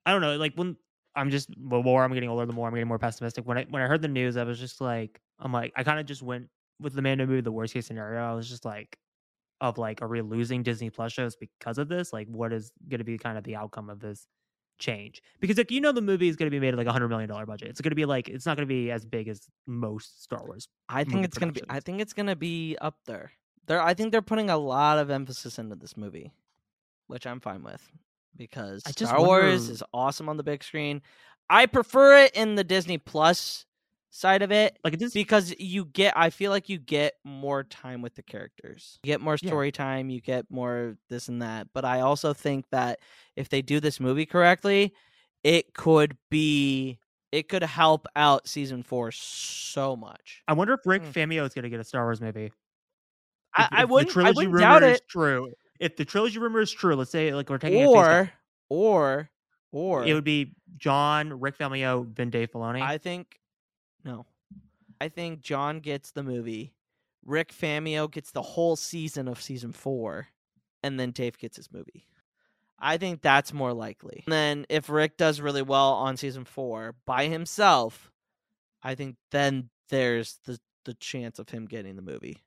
I 0.07 0.13
don't 0.13 0.21
know. 0.21 0.37
Like 0.37 0.55
when 0.55 0.77
I'm 1.17 1.31
just 1.31 1.49
the 1.49 1.83
more 1.83 2.05
I'm 2.05 2.13
getting 2.13 2.29
older, 2.29 2.47
the 2.47 2.53
more 2.53 2.69
I'm 2.69 2.75
getting 2.75 2.89
more 2.89 2.99
pessimistic. 2.99 3.47
When 3.47 3.59
I 3.59 3.67
when 3.69 3.83
I 3.83 3.87
heard 3.87 4.03
the 4.03 4.09
news, 4.09 4.37
I 4.37 4.45
was 4.45 4.59
just 4.59 4.81
like, 4.81 5.21
I'm 5.41 5.53
like, 5.53 5.73
I 5.77 5.83
kind 5.83 5.99
of 5.99 6.07
just 6.07 6.23
went 6.23 6.49
with 6.81 6.95
the 6.95 7.03
Mando 7.03 7.27
movie, 7.27 7.41
the 7.41 7.53
worst 7.53 7.75
case 7.75 7.87
scenario. 7.87 8.21
I 8.21 8.35
was 8.35 8.49
just 8.49 8.65
like, 8.65 8.97
of 9.61 9.79
like, 9.79 10.03
are 10.03 10.09
we 10.09 10.21
losing 10.21 10.63
Disney 10.63 10.91
Plus 10.91 11.13
shows 11.13 11.35
because 11.35 11.79
of 11.79 11.89
this? 11.89 12.13
Like, 12.13 12.29
what 12.29 12.53
is 12.53 12.71
going 12.89 12.99
to 12.99 13.05
be 13.05 13.19
kind 13.19 13.39
of 13.39 13.45
the 13.45 13.57
outcome 13.57 13.89
of 13.89 13.99
this 13.99 14.27
change? 14.79 15.23
Because 15.41 15.57
like 15.57 15.71
you 15.71 15.81
know, 15.81 15.91
the 15.93 16.03
movie 16.03 16.29
is 16.29 16.37
going 16.37 16.51
to 16.51 16.55
be 16.55 16.61
made 16.61 16.75
at 16.75 16.79
like 16.79 16.87
a 16.87 16.93
hundred 16.93 17.09
million 17.09 17.29
dollar 17.29 17.47
budget. 17.47 17.69
It's 17.69 17.81
going 17.81 17.91
to 17.91 17.97
be 17.97 18.05
like 18.05 18.29
it's 18.29 18.47
not 18.47 18.57
going 18.57 18.69
to 18.69 18.73
be 18.73 18.91
as 18.91 19.05
big 19.05 19.27
as 19.27 19.49
most 19.67 20.23
Star 20.23 20.45
Wars. 20.45 20.69
I 20.89 21.03
think 21.05 21.25
it's 21.25 21.39
gonna 21.39 21.53
be. 21.53 21.63
I 21.69 21.81
think 21.81 22.01
it's 22.01 22.13
gonna 22.13 22.37
be 22.37 22.77
up 22.81 22.99
there. 23.07 23.33
They're. 23.67 23.83
I 23.83 23.95
think 23.95 24.13
they're 24.13 24.23
putting 24.23 24.51
a 24.51 24.59
lot 24.59 24.99
of 24.99 25.11
emphasis 25.11 25.59
into 25.59 25.75
this 25.75 25.97
movie, 25.97 26.33
which 27.07 27.27
I'm 27.27 27.41
fine 27.41 27.63
with 27.65 27.91
because 28.37 28.83
I 28.87 28.91
just 28.93 29.11
Star 29.11 29.21
Wars 29.25 29.69
is 29.69 29.83
awesome 29.93 30.29
on 30.29 30.37
the 30.37 30.43
big 30.45 30.63
screen. 30.63 31.03
I 31.51 31.67
prefer 31.67 32.25
it 32.25 32.35
in 32.35 32.55
the 32.55 32.65
Disney 32.65 32.99
Plus 32.99 33.65
side 34.11 34.41
of 34.43 34.51
it 34.51 34.79
Like 34.83 34.95
it 34.95 35.13
because 35.13 35.55
you 35.59 35.85
get. 35.85 36.17
I 36.17 36.31
feel 36.31 36.51
like 36.51 36.69
you 36.69 36.79
get 36.79 37.15
more 37.25 37.65
time 37.65 38.01
with 38.03 38.15
the 38.15 38.23
characters. 38.23 38.99
You 39.03 39.09
get 39.09 39.21
more 39.21 39.37
Yeah. 39.43 39.49
story 39.49 39.71
time. 39.73 40.09
You 40.11 40.21
get 40.21 40.47
more 40.51 40.97
this 41.11 41.29
and 41.29 41.43
that. 41.43 41.69
But 41.75 41.85
I 41.85 42.01
also 42.01 42.33
think 42.33 42.65
that 42.71 43.01
if 43.37 43.49
they 43.49 43.61
do 43.63 43.79
this 43.81 44.01
movie 44.01 44.27
correctly, 44.27 44.95
it 45.45 45.75
could 45.75 46.17
be. 46.31 46.99
It 47.33 47.49
could 47.51 47.63
help 47.65 48.07
out 48.17 48.49
season 48.49 48.83
four 48.83 49.11
so 49.13 49.95
much. 49.97 50.43
I 50.49 50.55
wonder 50.55 50.73
if 50.75 50.81
Rick 50.87 51.03
Mm. 51.03 51.13
Famuyiwa 51.13 51.47
is 51.47 51.53
going 51.55 51.65
to 51.65 51.69
get 51.69 51.81
a 51.81 51.85
Star 51.85 52.05
Wars 52.05 52.21
movie. 52.21 52.53
I, 53.55 53.65
If- 53.65 53.69
I 53.73 53.83
if 53.83 53.89
wouldn't. 53.91 54.17
I 54.17 54.31
wouldn't 54.31 54.59
doubt 54.59 54.83
it. 54.85 55.03
true. 55.11 55.53
If 55.79 55.97
the 55.97 56.05
trilogy 56.05 56.39
rumor 56.39 56.61
is 56.61 56.71
true, 56.71 56.95
let's 56.95 57.11
say 57.11 57.33
like 57.35 57.51
we're 57.51 57.59
taking 57.59 57.87
or 57.87 58.31
or 58.69 59.31
or 59.73 60.05
it 60.05 60.15
would 60.15 60.25
be 60.25 60.55
Jon, 60.77 61.41
Rick 61.41 61.59
Famuyiwa, 61.59 62.15
then 62.15 62.31
Dave 62.31 62.53
Filoni. 62.53 62.83
I 62.83 62.99
think 62.99 63.39
no. 64.05 64.27
I 65.01 65.09
think 65.09 65.41
John 65.41 65.81
gets 65.81 66.13
the 66.13 66.23
movie. 66.23 66.73
Rick 67.25 67.53
Famuyiwa 67.53 68.11
gets 68.11 68.31
the 68.31 68.43
whole 68.43 68.77
season 68.77 69.29
of 69.29 69.43
season 69.43 69.73
four, 69.73 70.29
and 70.83 70.99
then 70.99 71.11
Dave 71.11 71.39
gets 71.39 71.57
his 71.57 71.73
movie. 71.73 72.07
I 72.79 72.99
think 72.99 73.23
that's 73.23 73.53
more 73.53 73.73
likely. 73.73 74.23
And 74.27 74.33
then 74.33 74.67
if 74.69 74.89
Rick 74.89 75.17
does 75.17 75.41
really 75.41 75.63
well 75.63 75.95
on 75.95 76.17
season 76.17 76.45
four 76.45 76.95
by 77.07 77.27
himself, 77.27 78.11
I 78.83 78.95
think 78.95 79.17
then 79.31 79.71
there's 79.89 80.39
the 80.45 80.59
the 80.85 80.95
chance 80.95 81.39
of 81.39 81.51
him 81.51 81.67
getting 81.67 81.97
the 81.97 82.03
movie. 82.03 82.45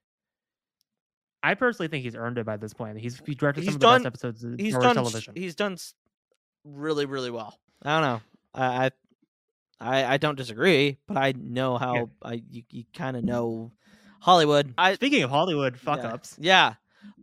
I 1.42 1.54
personally 1.54 1.88
think 1.88 2.04
he's 2.04 2.14
earned 2.14 2.38
it 2.38 2.44
by 2.46 2.56
this 2.56 2.74
point. 2.74 2.98
He's 2.98 3.20
he 3.26 3.34
directed 3.34 3.62
He's 3.64 3.72
some 3.72 3.76
of 3.76 3.80
the 3.80 3.86
best 3.86 4.06
episodes 4.06 4.44
of 4.44 4.58
He's 4.58 4.72
Star 4.72 4.80
Wars 4.82 4.84
done. 4.88 4.94
television. 4.96 5.34
He's 5.36 5.54
done 5.54 5.76
really, 6.64 7.06
really 7.06 7.30
well. 7.30 7.58
I 7.82 8.00
don't 8.00 8.02
know. 8.02 8.20
I, 8.54 8.90
I, 9.80 10.04
I, 10.14 10.16
don't 10.18 10.36
disagree, 10.36 10.98
but 11.06 11.16
I 11.16 11.32
know 11.32 11.78
how 11.78 12.10
I 12.22 12.42
you, 12.50 12.62
you 12.70 12.84
kind 12.94 13.16
of 13.16 13.24
know 13.24 13.72
Hollywood. 14.20 14.74
I 14.76 14.94
Speaking 14.94 15.22
of 15.22 15.30
Hollywood 15.30 15.78
fuck 15.78 16.00
yeah. 16.02 16.12
ups, 16.12 16.36
Yeah. 16.38 16.74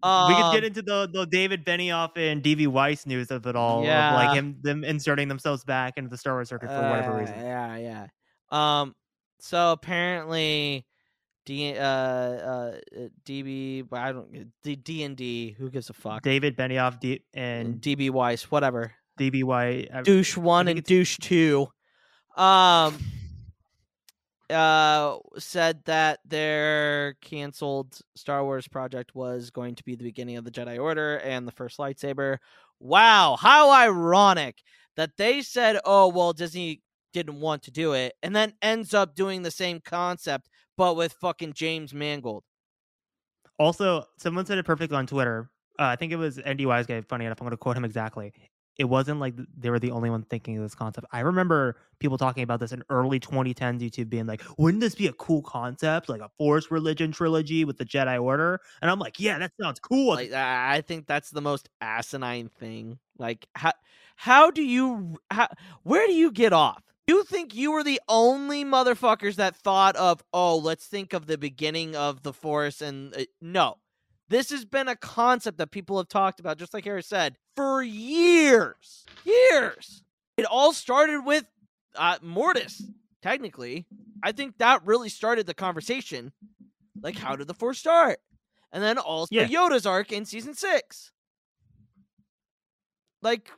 we 0.03 0.33
could 0.35 0.51
get 0.53 0.59
Um, 0.59 0.63
into 0.63 0.81
the, 0.81 1.07
the 1.13 1.27
David 1.27 1.63
Benioff 1.63 2.17
and 2.17 2.41
DB 2.41 2.67
Weiss 2.67 3.05
news 3.05 3.29
of 3.29 3.45
it 3.45 3.55
all. 3.55 3.79
Of 3.81 3.85
Yeah. 3.85 4.15
like 4.15 4.35
him 4.35 4.57
them 4.61 4.83
inserting 4.83 5.27
themselves 5.27 5.63
back 5.63 5.93
into 5.97 6.09
the 6.09 6.17
Star 6.17 6.33
Wars 6.33 6.49
circuit 6.49 6.69
for 6.69 6.89
whatever 6.89 7.11
uh, 7.13 7.19
reason. 7.19 7.35
Yeah, 7.39 7.77
yeah. 7.77 8.07
Um. 8.81 8.95
So 9.39 9.73
apparently, 9.73 10.87
D 11.47 11.77
uh 11.77 11.81
uh 11.81 12.77
DB 13.25 13.87
I 13.93 14.11
don't 14.11 14.51
D 14.63 14.75
D 14.75 15.03
and 15.03 15.15
D 15.15 15.55
who 15.57 15.69
gives 15.71 15.89
a 15.89 15.93
fuck 15.93 16.21
David 16.21 16.57
Benioff 16.57 16.99
D- 16.99 17.23
and 17.33 17.79
DB 17.79 18.09
Weiss 18.11 18.51
whatever 18.51 18.91
DB 19.17 19.43
Weiss. 19.45 19.87
uh, 19.93 20.01
douche 20.01 20.35
one 20.35 20.67
and 20.67 20.83
douche 20.83 21.17
two. 21.19 21.67
um, 22.35 22.97
uh, 24.49 25.17
said 25.37 25.83
that 25.85 26.19
their 26.25 27.15
canceled 27.21 27.97
Star 28.15 28.43
Wars 28.43 28.67
project 28.67 29.15
was 29.15 29.49
going 29.49 29.75
to 29.75 29.83
be 29.83 29.95
the 29.95 30.03
beginning 30.03 30.37
of 30.37 30.43
the 30.45 30.51
Jedi 30.51 30.79
Order 30.79 31.17
and 31.17 31.47
the 31.47 31.51
first 31.51 31.77
lightsaber. 31.77 32.37
Wow, 32.79 33.37
how 33.39 33.71
ironic 33.71 34.57
that 34.97 35.11
they 35.17 35.41
said, 35.41 35.79
"Oh, 35.85 36.09
well, 36.09 36.33
Disney 36.33 36.81
didn't 37.13 37.39
want 37.39 37.63
to 37.63 37.71
do 37.71 37.93
it," 37.93 38.13
and 38.21 38.35
then 38.35 38.53
ends 38.61 38.93
up 38.93 39.15
doing 39.15 39.41
the 39.41 39.51
same 39.51 39.79
concept 39.83 40.49
but 40.77 40.95
with 40.95 41.13
fucking 41.13 41.53
James 41.53 41.93
Mangold. 41.93 42.43
Also, 43.59 44.05
someone 44.17 44.45
said 44.45 44.57
it 44.57 44.65
perfectly 44.65 44.95
on 44.95 45.07
Twitter. 45.07 45.49
Uh, 45.79 45.85
I 45.85 45.95
think 45.95 46.11
it 46.11 46.17
was 46.17 46.37
Andy 46.39 46.65
Wise 46.65 46.85
guy. 46.85 47.01
Funny 47.01 47.25
enough, 47.25 47.41
I'm 47.41 47.45
going 47.45 47.51
to 47.51 47.57
quote 47.57 47.75
him 47.75 47.85
exactly. 47.85 48.33
It 48.77 48.83
wasn't 48.85 49.19
like 49.19 49.33
they 49.57 49.71
were 49.71 49.79
the 49.79 49.89
only 49.89 50.11
one 50.11 50.21
thinking 50.21 50.55
of 50.57 50.61
this 50.61 50.75
concept. 50.75 51.07
I 51.11 51.21
remember 51.21 51.77
people 51.97 52.19
talking 52.19 52.43
about 52.43 52.59
this 52.59 52.71
in 52.71 52.83
early 52.91 53.19
2010s, 53.19 53.81
YouTube 53.81 54.07
being 54.07 54.27
like, 54.27 54.43
"Wouldn't 54.59 54.81
this 54.81 54.93
be 54.93 55.07
a 55.07 55.13
cool 55.13 55.41
concept, 55.41 56.09
like 56.09 56.21
a 56.21 56.29
Force 56.37 56.69
religion 56.69 57.11
trilogy 57.11 57.65
with 57.65 57.77
the 57.77 57.85
Jedi 57.85 58.21
Order?" 58.21 58.59
And 58.83 58.91
I'm 58.91 58.99
like, 58.99 59.19
"Yeah, 59.19 59.39
that 59.39 59.51
sounds 59.59 59.79
cool." 59.79 60.13
Like, 60.13 60.31
I 60.31 60.81
think 60.81 61.07
that's 61.07 61.31
the 61.31 61.41
most 61.41 61.69
asinine 61.81 62.49
thing. 62.49 62.99
Like, 63.17 63.47
how 63.55 63.71
how 64.15 64.51
do 64.51 64.61
you 64.61 65.17
how, 65.31 65.47
where 65.81 66.05
do 66.05 66.13
you 66.13 66.31
get 66.31 66.53
off? 66.53 66.83
You 67.07 67.23
think 67.23 67.55
you 67.55 67.71
were 67.71 67.83
the 67.83 68.01
only 68.09 68.65
motherfuckers 68.65 69.35
that 69.35 69.55
thought 69.55 69.95
of, 69.95 70.21
oh, 70.33 70.57
let's 70.57 70.85
think 70.85 71.13
of 71.13 71.25
the 71.25 71.37
beginning 71.37 71.95
of 71.95 72.21
the 72.21 72.33
Force 72.33 72.81
and 72.81 73.15
uh, 73.15 73.23
no. 73.41 73.77
This 74.29 74.49
has 74.49 74.65
been 74.65 74.89
a 74.89 74.95
concept 74.95 75.57
that 75.59 75.71
people 75.71 75.97
have 75.97 76.09
talked 76.09 76.41
about, 76.41 76.57
just 76.57 76.73
like 76.73 76.83
Harris 76.83 77.07
said, 77.07 77.37
for 77.55 77.81
years. 77.81 79.05
Years. 79.23 80.03
It 80.35 80.45
all 80.45 80.73
started 80.73 81.21
with 81.21 81.45
uh, 81.95 82.17
Mortis, 82.21 82.83
technically. 83.21 83.85
I 84.21 84.33
think 84.33 84.57
that 84.57 84.85
really 84.85 85.07
started 85.07 85.45
the 85.45 85.53
conversation. 85.53 86.33
Like, 87.01 87.17
how 87.17 87.37
did 87.37 87.47
the 87.47 87.53
Force 87.53 87.79
start? 87.79 88.19
And 88.73 88.83
then 88.83 88.97
also 88.97 89.33
Yeah. 89.33 89.47
Yoda's 89.47 89.85
arc 89.85 90.11
in 90.11 90.25
season 90.25 90.53
six. 90.53 91.13
Like, 93.21 93.49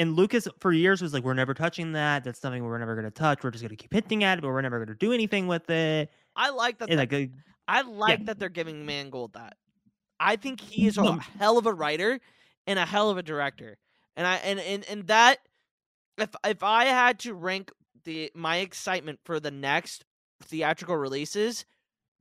and 0.00 0.16
Lucas 0.16 0.48
for 0.60 0.72
years 0.72 1.02
was 1.02 1.12
like, 1.12 1.22
"We're 1.22 1.34
never 1.34 1.52
touching 1.52 1.92
that. 1.92 2.24
That's 2.24 2.40
something 2.40 2.64
we're 2.64 2.78
never 2.78 2.94
going 2.94 3.04
to 3.04 3.10
touch. 3.10 3.44
We're 3.44 3.50
just 3.50 3.62
going 3.62 3.76
to 3.76 3.76
keep 3.76 3.92
hinting 3.92 4.24
at 4.24 4.38
it, 4.38 4.40
but 4.40 4.48
we're 4.48 4.62
never 4.62 4.78
going 4.78 4.88
to 4.88 4.94
do 4.94 5.12
anything 5.12 5.46
with 5.46 5.68
it." 5.68 6.10
I 6.34 6.50
like 6.50 6.78
that. 6.78 6.90
Like, 6.90 7.12
uh, 7.12 7.26
I 7.68 7.82
like 7.82 8.24
that 8.24 8.38
they're 8.38 8.48
giving 8.48 8.86
Mangold 8.86 9.34
that. 9.34 9.56
I 10.18 10.36
think 10.36 10.60
he 10.60 10.86
is 10.86 10.98
a 10.98 11.18
hell 11.38 11.58
of 11.58 11.66
a 11.66 11.72
writer 11.72 12.18
and 12.66 12.78
a 12.78 12.86
hell 12.86 13.10
of 13.10 13.18
a 13.18 13.22
director. 13.22 13.78
And 14.16 14.26
I 14.26 14.36
and 14.36 14.58
and, 14.58 14.84
and 14.88 15.06
that 15.08 15.38
if 16.18 16.30
if 16.44 16.62
I 16.62 16.84
had 16.86 17.18
to 17.20 17.34
rank 17.34 17.70
the 18.04 18.32
my 18.34 18.58
excitement 18.58 19.20
for 19.24 19.38
the 19.38 19.50
next 19.50 20.04
theatrical 20.44 20.96
releases, 20.96 21.66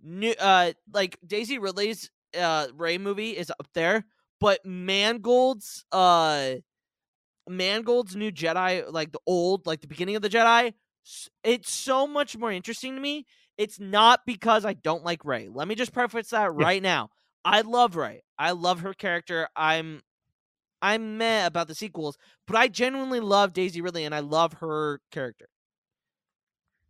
new 0.03 0.33
uh 0.39 0.74
like 0.93 1.17
Daisy 1.25 1.57
Ridley's 1.57 2.12
uh 2.38 2.67
Rey 2.75 2.98
movie 2.98 3.31
is 3.31 3.50
up 3.50 3.67
there, 3.74 4.05
but 4.39 4.65
Mangold's 4.65 5.86
uh 5.91 6.55
Mangold's 7.48 8.15
new 8.15 8.31
Jedi, 8.31 8.91
like 8.91 9.12
the 9.12 9.19
old, 9.25 9.65
like 9.65 9.81
the 9.81 9.88
beginning 9.88 10.15
of 10.15 10.22
the 10.22 10.29
Jedi, 10.29 10.74
it's 11.43 11.72
so 11.72 12.05
much 12.05 12.38
more 12.38 12.51
interesting 12.51 12.96
to 12.96 13.01
me. 13.01 13.25
It's 13.58 13.79
not 13.79 14.22
because 14.25 14.65
I 14.65 14.74
don't 14.74 15.03
like 15.03 15.25
Rey. 15.25 15.50
Let 15.51 15.67
me 15.67 15.75
just 15.75 15.93
preface 15.93 16.29
that 16.29 16.43
Yeah. 16.58 16.65
right 16.65 16.81
now. 16.84 17.10
I 17.43 17.62
love 17.62 17.96
Rey. 17.96 18.24
I 18.38 18.51
love 18.51 18.81
her 18.81 18.93
character. 18.93 19.48
I'm 19.55 20.01
I'm 20.81 21.17
meh 21.17 21.46
about 21.46 21.67
the 21.67 21.75
sequels, 21.75 22.17
but 22.48 22.55
I 22.55 22.69
genuinely 22.69 23.19
love 23.19 23.51
Daisy 23.51 23.81
Ridley 23.81 24.05
and 24.05 24.15
I 24.15 24.19
love 24.19 24.53
her 24.53 25.01
character. 25.12 25.50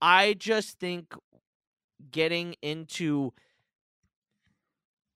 I 0.02 0.34
just 0.34 0.80
think 0.80 1.16
getting 2.12 2.56
into 2.62 3.34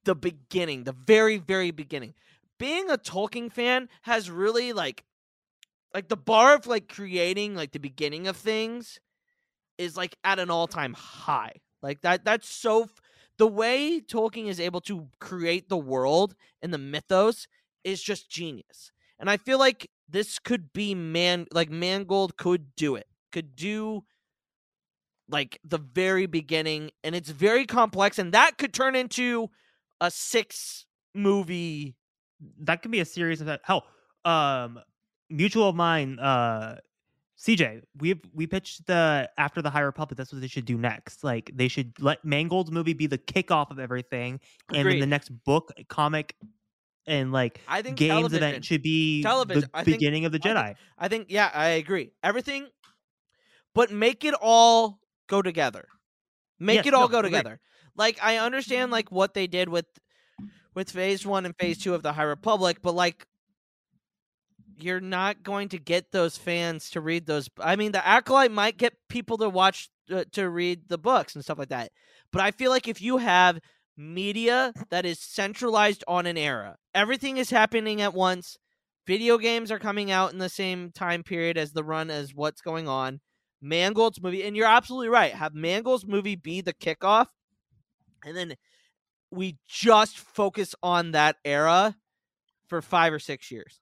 the 0.05 0.15
beginning, 0.15 0.83
the 0.83 0.91
very, 0.93 1.37
very 1.37 1.71
beginning. 1.71 2.13
Being 2.57 2.89
a 2.89 2.97
Tolkien 2.97 3.51
fan 3.51 3.89
has 4.03 4.29
really 4.29 4.73
like 4.73 5.03
like 5.93 6.09
the 6.09 6.17
bar 6.17 6.55
of 6.55 6.67
like 6.67 6.87
creating 6.87 7.55
like 7.55 7.71
the 7.71 7.79
beginning 7.79 8.27
of 8.27 8.37
things 8.37 8.99
is 9.77 9.97
like 9.97 10.15
at 10.23 10.39
an 10.39 10.49
all-time 10.49 10.93
high. 10.93 11.53
Like 11.81 12.01
that 12.01 12.25
that's 12.25 12.49
so 12.49 12.87
the 13.37 13.47
way 13.47 14.01
Tolkien 14.01 14.47
is 14.47 14.59
able 14.59 14.81
to 14.81 15.07
create 15.19 15.69
the 15.69 15.77
world 15.77 16.35
and 16.61 16.73
the 16.73 16.77
mythos 16.77 17.47
is 17.83 18.01
just 18.01 18.29
genius. 18.29 18.91
And 19.19 19.29
I 19.29 19.37
feel 19.37 19.59
like 19.59 19.89
this 20.07 20.39
could 20.39 20.73
be 20.73 20.95
man 20.95 21.47
like 21.51 21.69
Mangold 21.69 22.37
could 22.37 22.75
do 22.75 22.95
it. 22.95 23.07
Could 23.31 23.55
do 23.55 24.03
like 25.29 25.59
the 25.63 25.77
very 25.77 26.25
beginning 26.25 26.91
and 27.03 27.15
it's 27.15 27.29
very 27.29 27.65
complex 27.65 28.19
and 28.19 28.33
that 28.33 28.57
could 28.57 28.73
turn 28.73 28.95
into 28.95 29.49
a 30.01 30.11
six 30.11 30.85
movie 31.15 31.95
that 32.59 32.81
could 32.81 32.91
be 32.91 32.99
a 32.99 33.05
series 33.05 33.41
of 33.41 33.47
that. 33.47 33.61
Hell, 33.63 33.85
um, 34.25 34.79
mutual 35.33 35.69
of 35.69 35.75
mine, 35.75 36.19
uh, 36.19 36.77
CJ, 37.39 37.81
we 37.99 38.21
we 38.33 38.47
pitched 38.47 38.85
the 38.87 39.29
after 39.37 39.61
the 39.61 39.69
High 39.69 39.81
Republic. 39.81 40.17
That's 40.17 40.31
what 40.31 40.41
they 40.41 40.47
should 40.47 40.65
do 40.65 40.77
next. 40.77 41.23
Like 41.23 41.51
they 41.53 41.67
should 41.67 41.93
let 41.99 42.23
Mangold's 42.23 42.71
movie 42.71 42.93
be 42.93 43.07
the 43.07 43.17
kickoff 43.17 43.69
of 43.71 43.79
everything, 43.79 44.39
and 44.73 44.87
then 44.87 44.99
the 44.99 45.05
next 45.07 45.29
book, 45.43 45.71
comic, 45.89 46.35
and 47.05 47.33
like 47.33 47.59
I 47.67 47.81
think 47.81 47.97
games 47.97 48.33
event 48.33 48.63
should 48.63 48.81
be 48.81 49.23
Television, 49.23 49.69
the 49.73 49.83
think- 49.83 49.97
beginning 49.97 50.25
of 50.25 50.31
the 50.31 50.39
I 50.39 50.41
think- 50.41 50.57
Jedi. 50.57 50.75
I 50.97 51.07
think 51.09 51.25
yeah, 51.29 51.51
I 51.53 51.67
agree. 51.69 52.11
Everything 52.23 52.67
but 53.75 53.91
make 53.91 54.23
it 54.23 54.35
all 54.39 54.99
go 55.27 55.41
together. 55.41 55.87
Make 56.59 56.75
Yes, 56.77 56.85
it 56.87 56.93
all 56.93 57.01
no, 57.01 57.07
go 57.07 57.17
agreed. 57.19 57.31
together. 57.31 57.59
Like 57.97 58.19
I 58.21 58.37
understand 58.37 58.91
like 58.91 59.11
what 59.11 59.33
they 59.33 59.47
did 59.47 59.67
with 59.67 59.87
with 60.75 60.91
phase 60.91 61.25
1 61.25 61.45
and 61.45 61.55
phase 61.57 61.77
2 61.79 61.93
of 61.93 62.03
the 62.03 62.13
High 62.13 62.23
Republic, 62.23 62.77
but 62.81 62.93
like 62.95 63.27
you're 64.79 64.99
not 64.99 65.43
going 65.43 65.69
to 65.69 65.77
get 65.77 66.11
those 66.11 66.37
fans 66.37 66.89
to 66.91 67.01
read 67.01 67.25
those 67.25 67.49
I 67.59 67.75
mean 67.75 67.91
the 67.91 68.05
acolyte 68.05 68.51
might 68.51 68.77
get 68.77 68.93
people 69.09 69.37
to 69.39 69.49
watch 69.49 69.89
uh, 70.11 70.25
to 70.33 70.49
read 70.49 70.89
the 70.89 70.97
books 70.97 71.35
and 71.35 71.43
stuff 71.43 71.57
like 71.57 71.69
that. 71.69 71.91
But 72.31 72.41
I 72.41 72.51
feel 72.51 72.71
like 72.71 72.87
if 72.87 73.01
you 73.01 73.17
have 73.17 73.59
media 73.95 74.73
that 74.89 75.05
is 75.05 75.19
centralized 75.19 76.03
on 76.07 76.25
an 76.25 76.37
era, 76.37 76.77
everything 76.93 77.37
is 77.37 77.49
happening 77.49 78.01
at 78.01 78.13
once. 78.13 78.57
Video 79.05 79.37
games 79.37 79.71
are 79.71 79.79
coming 79.79 80.11
out 80.11 80.31
in 80.31 80.39
the 80.39 80.49
same 80.49 80.91
time 80.91 81.23
period 81.23 81.57
as 81.57 81.73
the 81.73 81.83
run 81.83 82.09
as 82.09 82.33
what's 82.33 82.61
going 82.61 82.87
on. 82.87 83.19
Mangold's 83.61 84.21
movie, 84.21 84.43
and 84.43 84.55
you're 84.55 84.67
absolutely 84.67 85.09
right. 85.09 85.33
Have 85.33 85.53
Mangold's 85.53 86.05
movie 86.05 86.35
be 86.35 86.61
the 86.61 86.73
kickoff, 86.73 87.27
and 88.25 88.35
then 88.35 88.55
we 89.31 89.57
just 89.67 90.17
focus 90.17 90.75
on 90.83 91.11
that 91.11 91.37
era 91.45 91.95
for 92.67 92.81
five 92.81 93.13
or 93.13 93.19
six 93.19 93.51
years. 93.51 93.79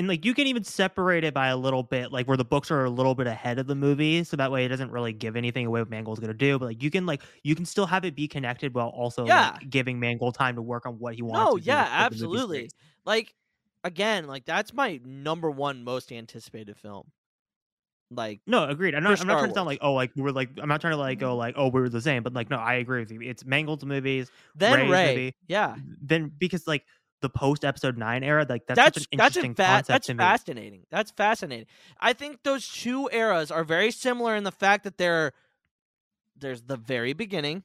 And 0.00 0.08
like 0.08 0.24
you 0.24 0.32
can 0.32 0.46
even 0.46 0.64
separate 0.64 1.24
it 1.24 1.34
by 1.34 1.48
a 1.48 1.56
little 1.58 1.82
bit, 1.82 2.10
like 2.10 2.26
where 2.26 2.38
the 2.38 2.44
books 2.44 2.70
are 2.70 2.86
a 2.86 2.90
little 2.90 3.14
bit 3.14 3.26
ahead 3.26 3.58
of 3.58 3.66
the 3.66 3.74
movie, 3.74 4.24
so 4.24 4.34
that 4.38 4.50
way 4.50 4.64
it 4.64 4.68
doesn't 4.68 4.90
really 4.90 5.12
give 5.12 5.36
anything 5.36 5.66
away 5.66 5.82
what 5.82 5.90
Mangold's 5.90 6.20
gonna 6.20 6.32
do. 6.32 6.58
But 6.58 6.64
like 6.64 6.82
you 6.82 6.90
can 6.90 7.04
like 7.04 7.20
you 7.42 7.54
can 7.54 7.66
still 7.66 7.84
have 7.84 8.06
it 8.06 8.16
be 8.16 8.26
connected 8.26 8.72
while 8.72 8.88
also 8.88 9.26
Yeah. 9.26 9.50
like, 9.60 9.68
giving 9.68 10.00
Mangold 10.00 10.36
time 10.36 10.56
to 10.56 10.62
work 10.62 10.86
on 10.86 10.94
what 10.98 11.16
he 11.16 11.20
wants. 11.22 11.50
No, 11.50 11.58
to 11.58 11.62
do 11.62 11.66
yeah, 11.68 11.82
with 12.08 12.18
the 12.18 12.24
movie 12.24 12.32
absolutely. 12.32 12.70
Like 13.04 13.34
again, 13.84 14.26
like 14.26 14.46
that's 14.46 14.72
my 14.72 15.00
number 15.04 15.50
one 15.50 15.84
most 15.84 16.12
anticipated 16.12 16.78
film. 16.78 17.12
Like 18.10 18.40
No, 18.46 18.64
agreed. 18.64 18.94
I'm 18.94 19.02
not. 19.02 19.20
I'm 19.20 19.26
not 19.26 19.34
trying 19.38 19.50
to 19.50 19.54
sound 19.54 19.66
like 19.66 19.80
oh, 19.82 19.92
like 19.92 20.12
we're 20.16 20.30
like. 20.30 20.48
I'm 20.60 20.68
not 20.68 20.80
trying 20.80 20.94
to 20.94 20.96
like 20.96 21.18
go 21.18 21.36
like 21.36 21.54
oh, 21.56 21.68
we 21.68 21.80
were 21.80 21.88
the 21.88 22.00
same. 22.00 22.22
But 22.22 22.32
like 22.32 22.48
no, 22.50 22.56
I 22.56 22.74
agree 22.74 23.00
with 23.00 23.12
you. 23.12 23.20
It's 23.20 23.44
Mangold's 23.44 23.84
movies. 23.84 24.30
then 24.56 24.80
Rey's 24.80 24.90
Rey, 24.90 25.06
movie. 25.14 25.34
yeah, 25.46 25.76
Then 26.02 26.32
because 26.38 26.66
like 26.66 26.84
the 27.20 27.28
post 27.28 27.64
episode 27.64 27.96
nine 27.98 28.22
era, 28.22 28.46
like 28.48 28.66
that's, 28.66 28.76
that's 28.76 29.06
that's 29.16 29.36
interesting 29.36 29.52
a 29.52 29.54
fa- 29.54 29.62
concept 29.64 29.88
that's 29.88 30.06
to 30.08 30.14
me. 30.14 30.18
fascinating. 30.18 30.84
That's 30.90 31.10
fascinating. 31.10 31.66
I 31.98 32.12
think 32.12 32.42
those 32.42 32.68
two 32.68 33.08
eras 33.12 33.50
are 33.50 33.64
very 33.64 33.90
similar 33.90 34.36
in 34.36 34.44
the 34.44 34.52
fact 34.52 34.84
that 34.84 34.98
they're 34.98 35.32
there's 36.36 36.62
the 36.62 36.76
very 36.76 37.12
beginning, 37.12 37.62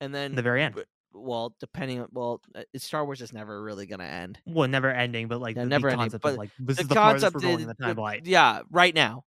and 0.00 0.14
then 0.14 0.34
The 0.34 0.42
very 0.42 0.62
end. 0.62 0.74
Well, 1.12 1.54
depending 1.60 2.00
on 2.00 2.08
well, 2.12 2.40
uh, 2.54 2.62
Star 2.76 3.04
Wars 3.04 3.22
is 3.22 3.32
never 3.32 3.62
really 3.62 3.86
gonna 3.86 4.04
end. 4.04 4.38
Well, 4.46 4.68
never 4.68 4.90
ending, 4.90 5.28
but 5.28 5.40
like 5.40 5.56
Yeah, 5.56 5.62
the, 5.64 5.68
never 5.68 5.88
the 5.88 5.92
ending, 5.92 6.10
concept 6.10 6.22
but 6.22 6.32
of 6.32 6.38
like 6.38 6.50
this 6.58 6.76
the 6.78 6.82
is 6.82 6.88
the 6.88 6.94
farthest 6.94 7.22
concept 7.24 7.42
going 7.42 7.56
is 7.56 7.62
in 7.62 7.68
the 7.68 7.74
timeline. 7.76 8.20
yeah, 8.24 8.62
right 8.70 8.94
now. 8.94 9.24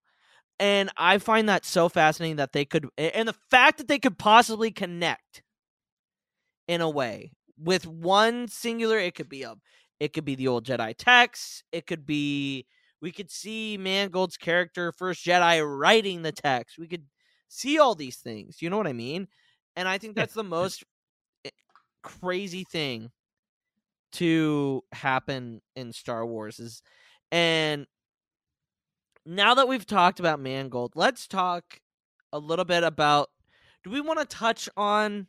And 0.59 0.89
I 0.97 1.19
find 1.19 1.49
that 1.49 1.65
so 1.65 1.87
fascinating 1.87 2.37
that 2.37 2.51
they 2.51 2.65
could, 2.65 2.87
and 2.97 3.27
the 3.27 3.35
fact 3.51 3.77
that 3.77 3.87
they 3.87 3.99
could 3.99 4.17
possibly 4.17 4.71
connect 4.71 5.43
in 6.67 6.81
a 6.81 6.89
way 6.89 7.31
with 7.57 7.87
one 7.87 8.47
singular. 8.47 8.97
It 8.97 9.15
could 9.15 9.29
be 9.29 9.43
a, 9.43 9.55
it 9.99 10.13
could 10.13 10.25
be 10.25 10.35
the 10.35 10.47
old 10.47 10.65
Jedi 10.65 10.95
text. 10.97 11.63
It 11.71 11.87
could 11.87 12.05
be 12.05 12.65
we 13.01 13.11
could 13.11 13.29
see 13.29 13.77
Mangold's 13.77 14.37
character, 14.37 14.91
first 14.91 15.25
Jedi, 15.25 15.61
writing 15.63 16.23
the 16.23 16.31
text. 16.31 16.77
We 16.79 16.87
could 16.87 17.05
see 17.47 17.79
all 17.79 17.95
these 17.95 18.17
things. 18.17 18.61
You 18.61 18.69
know 18.69 18.77
what 18.77 18.87
I 18.87 18.93
mean? 18.93 19.27
And 19.75 19.87
I 19.87 19.97
think 19.97 20.15
that's 20.15 20.33
the 20.33 20.43
most 20.43 20.83
eh, 21.45 21.49
crazy 22.01 22.63
thing 22.63 23.11
to 24.13 24.83
happen 24.93 25.61
in 25.75 25.93
Star 25.93 26.25
Wars 26.25 26.59
is, 26.59 26.81
and 27.31 27.85
now 29.25 29.53
that 29.55 29.67
we've 29.67 29.85
talked 29.85 30.19
about 30.19 30.39
Mangold, 30.39 30.93
let's 30.95 31.27
talk 31.27 31.79
a 32.31 32.39
little 32.39 32.65
bit 32.65 32.83
about. 32.83 33.29
Do 33.83 33.91
we 33.91 34.01
want 34.01 34.19
to 34.19 34.25
touch 34.25 34.67
on 34.75 35.27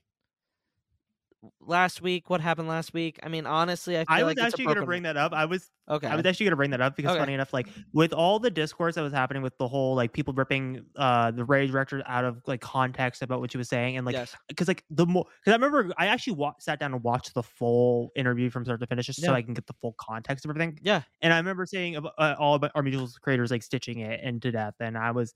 last 1.61 2.03
week? 2.03 2.29
What 2.31 2.41
happened 2.41 2.69
last 2.69 2.93
week? 2.93 3.19
I 3.23 3.29
mean, 3.29 3.47
honestly, 3.47 3.97
I 3.97 4.01
feel 4.05 4.07
I 4.09 4.23
was 4.25 4.37
like 4.37 4.47
actually 4.47 4.65
going 4.65 4.77
to 4.77 4.85
bring 4.87 5.03
that 5.05 5.17
up. 5.17 5.33
I 5.33 5.45
was 5.45 5.71
Okay. 5.89 6.07
I 6.07 6.17
was 6.17 6.27
actually 6.27 6.45
going 6.45 6.53
to 6.53 6.57
bring 6.57 6.71
that 6.71 6.81
up 6.81 6.97
because 6.97 7.13
Okay. 7.13 7.21
funny 7.21 7.33
enough, 7.35 7.53
like 7.53 7.69
with 7.93 8.13
all 8.13 8.39
the 8.39 8.51
discourse 8.51 8.97
that 8.97 9.03
was 9.03 9.13
happening 9.13 9.43
with 9.43 9.57
the 9.59 9.67
whole 9.69 9.95
like 9.95 10.13
people 10.13 10.35
ripping 10.35 10.85
uh 10.97 11.31
the 11.31 11.45
Rey 11.45 11.67
director 11.67 12.03
out 12.07 12.25
of 12.25 12.43
like 12.47 12.61
context 12.61 13.23
about 13.23 13.41
what 13.41 13.53
she 13.53 13.59
was 13.59 13.69
saying 13.69 13.97
and 13.97 14.05
like 14.05 14.15
yes. 14.15 14.35
because 14.49 14.69
like 14.69 14.85
the 14.91 15.07
more 15.07 15.25
because 15.41 15.53
I 15.53 15.57
remember 15.57 15.93
I 15.97 16.07
actually 16.09 16.35
wa- 16.35 16.55
sat 16.59 16.81
down 16.81 16.93
and 16.93 17.03
watched 17.03 17.33
the 17.35 17.43
full 17.43 18.11
interview 18.17 18.51
from 18.51 18.65
start 18.65 18.81
to 18.81 18.87
finish 18.87 19.07
just 19.07 19.21
Yeah. 19.21 19.29
so 19.29 19.35
I 19.35 19.43
can 19.43 19.55
get 19.55 19.67
the 19.67 19.75
full 19.81 19.95
context 19.99 20.45
of 20.45 20.51
everything. 20.51 20.79
Yeah. 20.83 21.03
And 21.23 21.33
I 21.33 21.39
remember 21.39 21.65
saying 21.67 21.97
about, 21.97 22.13
uh, 22.19 22.35
all 22.39 22.55
about 22.55 22.73
our 22.75 22.83
mutual 22.83 23.09
creators 23.23 23.51
like 23.51 23.63
stitching 23.63 24.01
it 24.01 24.21
into 24.23 24.51
death, 24.51 24.75
and 24.81 24.99
I 24.99 25.13
was 25.13 25.33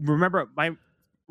remember 0.00 0.48
my 0.56 0.72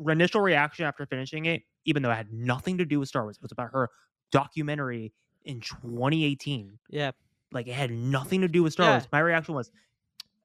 initial 0.06 0.40
reaction 0.40 0.84
after 0.84 1.06
finishing 1.06 1.46
it, 1.46 1.62
even 1.84 2.02
though 2.02 2.10
it 2.10 2.16
had 2.16 2.32
nothing 2.32 2.78
to 2.78 2.84
do 2.84 2.98
with 3.00 3.08
Star 3.08 3.22
Wars, 3.22 3.36
it 3.36 3.42
was 3.42 3.52
about 3.52 3.70
her 3.72 3.88
documentary 4.32 5.12
in 5.44 5.60
2018. 5.60 6.78
Yeah. 6.90 7.12
Like 7.52 7.68
it 7.68 7.74
had 7.74 7.90
nothing 7.90 8.40
to 8.42 8.48
do 8.48 8.62
with 8.62 8.72
Star 8.72 8.86
Yeah. 8.86 8.92
Wars. 8.94 9.08
My 9.12 9.20
reaction 9.20 9.54
was 9.54 9.70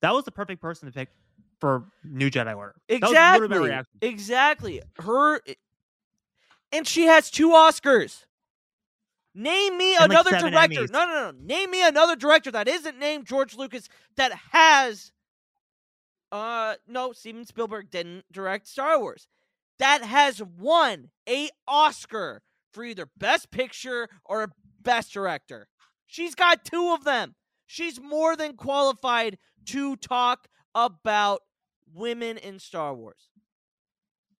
that 0.01 0.13
was 0.13 0.25
the 0.25 0.31
perfect 0.31 0.61
person 0.61 0.87
to 0.87 0.93
pick 0.93 1.09
for 1.59 1.85
New 2.03 2.29
Jedi 2.31 2.55
Order. 2.55 2.75
That 2.89 3.01
was 3.01 3.11
my 3.11 3.35
Exactly. 3.35 3.59
reaction. 3.59 3.97
Exactly. 4.01 4.81
Her 4.99 5.41
and 6.71 6.87
she 6.87 7.03
has 7.05 7.29
two 7.29 7.49
Oscars. 7.49 8.25
Name 9.33 9.77
me 9.77 9.95
And, 9.95 10.11
another 10.11 10.31
seven 10.31 10.51
director. 10.51 10.81
Emmys. 10.83 10.91
No, 10.91 11.05
no, 11.05 11.31
no. 11.31 11.37
Name 11.39 11.71
me 11.71 11.85
another 11.85 12.15
director 12.15 12.51
that 12.51 12.67
isn't 12.67 12.97
named 12.99 13.25
George 13.25 13.55
Lucas 13.55 13.89
that 14.15 14.31
has 14.51 15.11
uh 16.31 16.75
no, 16.87 17.11
Steven 17.13 17.45
Spielberg 17.45 17.89
didn't 17.91 18.25
direct 18.31 18.67
Star 18.67 18.99
Wars. 18.99 19.27
That 19.81 20.03
has 20.03 20.43
won 20.43 21.09
a 21.27 21.49
Oscar 21.67 22.43
for 22.71 22.83
either 22.83 23.07
best 23.17 23.49
picture 23.49 24.07
or 24.23 24.51
best 24.79 25.11
director. 25.11 25.67
She's 26.05 26.35
got 26.35 26.63
two 26.63 26.93
of 26.93 27.03
them. 27.03 27.33
She's 27.65 27.99
more 27.99 28.35
than 28.35 28.55
qualified 28.57 29.39
to 29.69 29.95
talk 29.95 30.47
about 30.75 31.41
women 31.91 32.37
in 32.37 32.59
Star 32.59 32.93
Wars. 32.93 33.29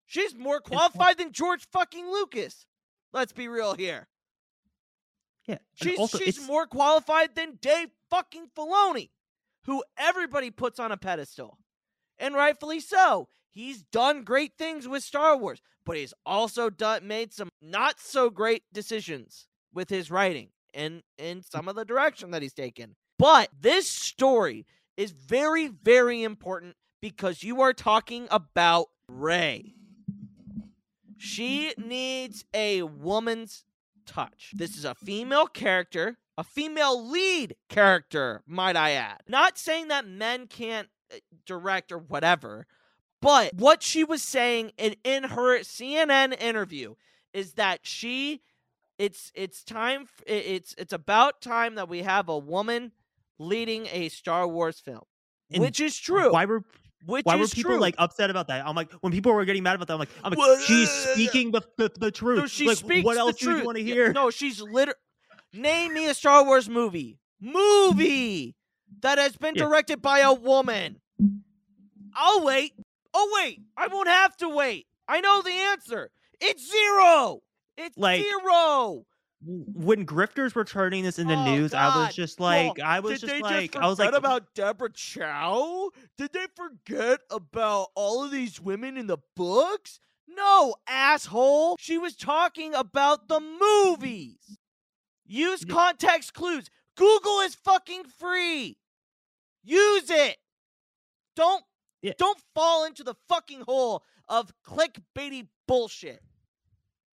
She's 0.06 0.36
more 0.36 0.60
qualified 0.62 1.18
than 1.18 1.32
George 1.32 1.66
fucking 1.74 2.06
Lucas. 2.06 2.68
Let's 3.12 3.34
be 3.34 3.48
real 3.48 3.74
here. 3.74 4.10
Yeah. 5.48 5.58
She's 5.74 5.98
also, 5.98 6.20
she's 6.20 6.38
it's- 6.38 6.48
more 6.48 6.68
qualified 6.68 7.34
than 7.34 7.58
Dave 7.60 7.90
fucking 8.12 8.50
Filoni, 8.56 9.10
who 9.66 9.84
everybody 9.98 10.52
puts 10.52 10.80
on 10.80 10.92
a 10.92 10.98
pedestal. 10.98 11.58
And 12.20 12.36
rightfully 12.36 12.80
so. 12.80 13.28
He's 13.52 13.84
done 13.84 14.24
great 14.24 14.58
things 14.58 14.88
with 14.88 15.04
Star 15.04 15.38
Wars, 15.38 15.62
but 15.86 15.98
he's 15.98 16.14
also 16.26 16.70
done 16.70 17.08
made 17.08 17.34
some 17.34 17.50
not 17.62 18.00
so 18.00 18.30
great 18.30 18.64
decisions 18.74 19.48
with 19.74 19.90
his 19.90 20.10
writing 20.10 20.50
and 20.74 21.04
in 21.18 21.44
some 21.44 21.68
of 21.68 21.76
the 21.76 21.86
direction 21.86 22.32
that 22.32 22.42
he's 22.42 22.54
taken. 22.54 22.96
But 23.20 23.50
this 23.60 23.90
story 23.90 24.66
is 24.98 25.12
very, 25.12 25.68
very 25.68 26.24
important 26.24 26.76
because 27.02 27.44
you 27.44 27.62
are 27.62 27.74
talking 27.74 28.28
about 28.32 28.88
Rey. 29.08 29.76
She 31.18 31.74
needs 31.78 32.46
a 32.54 32.84
woman's 32.84 33.66
touch. 34.06 34.52
This 34.56 34.78
is 34.78 34.86
a 34.86 34.96
female 34.96 35.46
character, 35.46 36.18
a 36.38 36.44
female 36.44 37.08
lead 37.08 37.56
character, 37.70 38.44
might 38.48 38.76
I 38.76 38.92
add. 38.92 39.22
Not 39.28 39.58
saying 39.58 39.90
that 39.90 40.08
men 40.08 40.48
can't 40.48 40.88
uh, 41.14 41.18
direct 41.46 41.92
or 41.92 42.00
whatever, 42.00 42.66
but 43.22 43.54
what 43.56 43.84
she 43.84 44.04
was 44.04 44.22
saying 44.22 44.72
in, 44.78 44.96
in 45.04 45.24
her 45.24 45.60
CNN 45.60 46.40
interview 46.42 46.96
is 47.34 47.54
that 47.54 47.80
she 47.84 48.42
it's 48.98 49.32
it's 49.36 49.64
time 49.64 50.08
it's 50.28 50.76
it's 50.78 50.94
about 50.94 51.42
time 51.42 51.76
that 51.76 51.90
we 51.90 52.04
have 52.04 52.30
a 52.30 52.38
woman 52.38 52.92
leading 53.40 53.88
a 53.92 54.10
Star 54.10 54.48
Wars 54.48 54.80
film. 54.80 55.04
And 55.52 55.62
which 55.62 55.80
is 55.80 55.98
true. 55.98 56.32
Why 56.32 56.46
were 56.46 56.64
which 57.06 57.26
why 57.26 57.36
were 57.36 57.48
people 57.48 57.72
true. 57.72 57.80
like 57.80 57.96
upset 57.98 58.30
about 58.30 58.48
that? 58.48 58.66
I'm 58.66 58.76
like, 58.76 58.92
when 59.02 59.12
people 59.12 59.34
were 59.34 59.46
getting 59.46 59.64
mad 59.64 59.76
about 59.76 59.88
that, 59.88 59.94
I'm 59.94 60.00
like, 60.00 60.10
I'm 60.24 60.30
like, 60.32 60.40
Well, 60.40 60.60
she's 60.60 60.90
speaking 60.90 61.52
the 61.52 61.62
the, 61.78 61.92
the 62.00 62.12
truth. 62.12 62.40
No, 62.40 62.48
she 62.48 62.68
like, 62.68 62.78
speaks 62.78 63.06
what 63.06 63.16
the 63.16 63.20
else 63.22 63.38
do 63.38 63.52
you 63.58 63.66
want 63.66 63.78
to 63.78 63.84
Yeah, 63.84 63.94
hear? 63.94 64.14
No, 64.14 64.30
she's 64.30 64.62
literally 64.62 64.98
Name 65.54 65.94
me 65.94 66.08
a 66.08 66.14
Star 66.14 66.46
Wars 66.46 66.70
movie. 66.70 67.20
Movie 67.42 68.56
that 69.02 69.18
has 69.18 69.36
been 69.36 69.56
Yeah. 69.56 69.64
directed 69.66 70.02
by 70.02 70.20
a 70.20 70.34
woman. 70.34 71.02
I'll 72.16 72.44
wait. 72.44 72.74
Oh 73.14 73.32
wait, 73.36 73.62
I 73.78 73.88
won't 73.88 74.08
have 74.08 74.36
to 74.38 74.50
wait. 74.50 74.88
I 75.08 75.22
know 75.22 75.42
the 75.42 75.52
answer. 75.52 76.10
It's 76.40 76.70
zero. 76.72 77.42
It's 77.78 77.98
Like- 77.98 78.22
zero. 78.24 79.06
when 79.44 80.06
grifters 80.06 80.54
were 80.54 80.64
turning 80.64 81.04
this 81.04 81.18
into 81.18 81.34
Oh, 81.34 81.44
news, 81.46 81.74
I 81.74 81.88
was 82.06 82.14
just 82.16 82.40
like, 82.40 82.78
Well, 82.78 82.86
I 82.88 83.00
was 83.00 83.20
just 83.22 83.42
like, 83.42 83.72
just 83.72 83.84
I 83.84 83.88
was 83.88 83.98
like, 83.98 84.14
about 84.14 84.54
Deborah 84.54 84.92
Chow? 84.94 85.90
Did 86.16 86.32
they 86.32 86.46
forget 86.56 87.22
about 87.32 87.88
all 87.96 88.24
of 88.24 88.30
these 88.30 88.62
women 88.62 88.98
in 88.98 89.08
the 89.08 89.18
books? 89.36 90.00
No, 90.28 90.76
asshole. 90.88 91.76
She 91.80 91.98
was 91.98 92.16
talking 92.16 92.76
about 92.76 93.28
the 93.30 93.40
movies. 93.40 94.60
Use 95.26 95.66
context 95.66 96.34
clues. 96.36 96.70
Google 96.96 97.40
is 97.40 97.56
fucking 97.56 98.04
free. 98.20 98.78
Use 99.64 100.10
it. 100.12 100.38
Don't 101.36 101.64
Yeah. 102.02 102.14
don't 102.18 102.40
fall 102.56 102.86
into 102.86 103.04
the 103.04 103.16
fucking 103.30 103.62
hole 103.62 104.04
of 104.28 104.52
clickbaity 104.66 105.48
bullshit. 105.68 106.22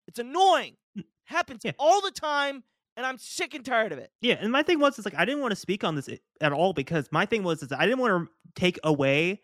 It's 0.06 0.18
annoying. 0.18 0.76
Mm. 0.96 1.04
Happens 1.24 1.62
Yeah. 1.64 1.72
all 1.78 2.00
the 2.00 2.10
time, 2.10 2.62
and 2.96 3.04
I'm 3.04 3.18
sick 3.18 3.54
and 3.54 3.64
tired 3.64 3.92
of 3.92 3.98
it. 3.98 4.10
yeah. 4.20 4.36
And 4.40 4.50
my 4.50 4.62
thing 4.62 4.80
was, 4.80 4.98
is 4.98 5.04
like, 5.04 5.14
I 5.16 5.24
didn't 5.24 5.40
want 5.42 5.52
to 5.52 5.56
speak 5.56 5.84
on 5.84 5.94
this 5.94 6.08
at 6.40 6.52
all 6.52 6.72
because 6.72 7.08
my 7.12 7.26
thing 7.26 7.42
was, 7.42 7.62
is 7.62 7.70
I 7.72 7.84
didn't 7.84 7.98
want 7.98 8.26
to 8.26 8.30
take 8.60 8.78
away 8.84 9.42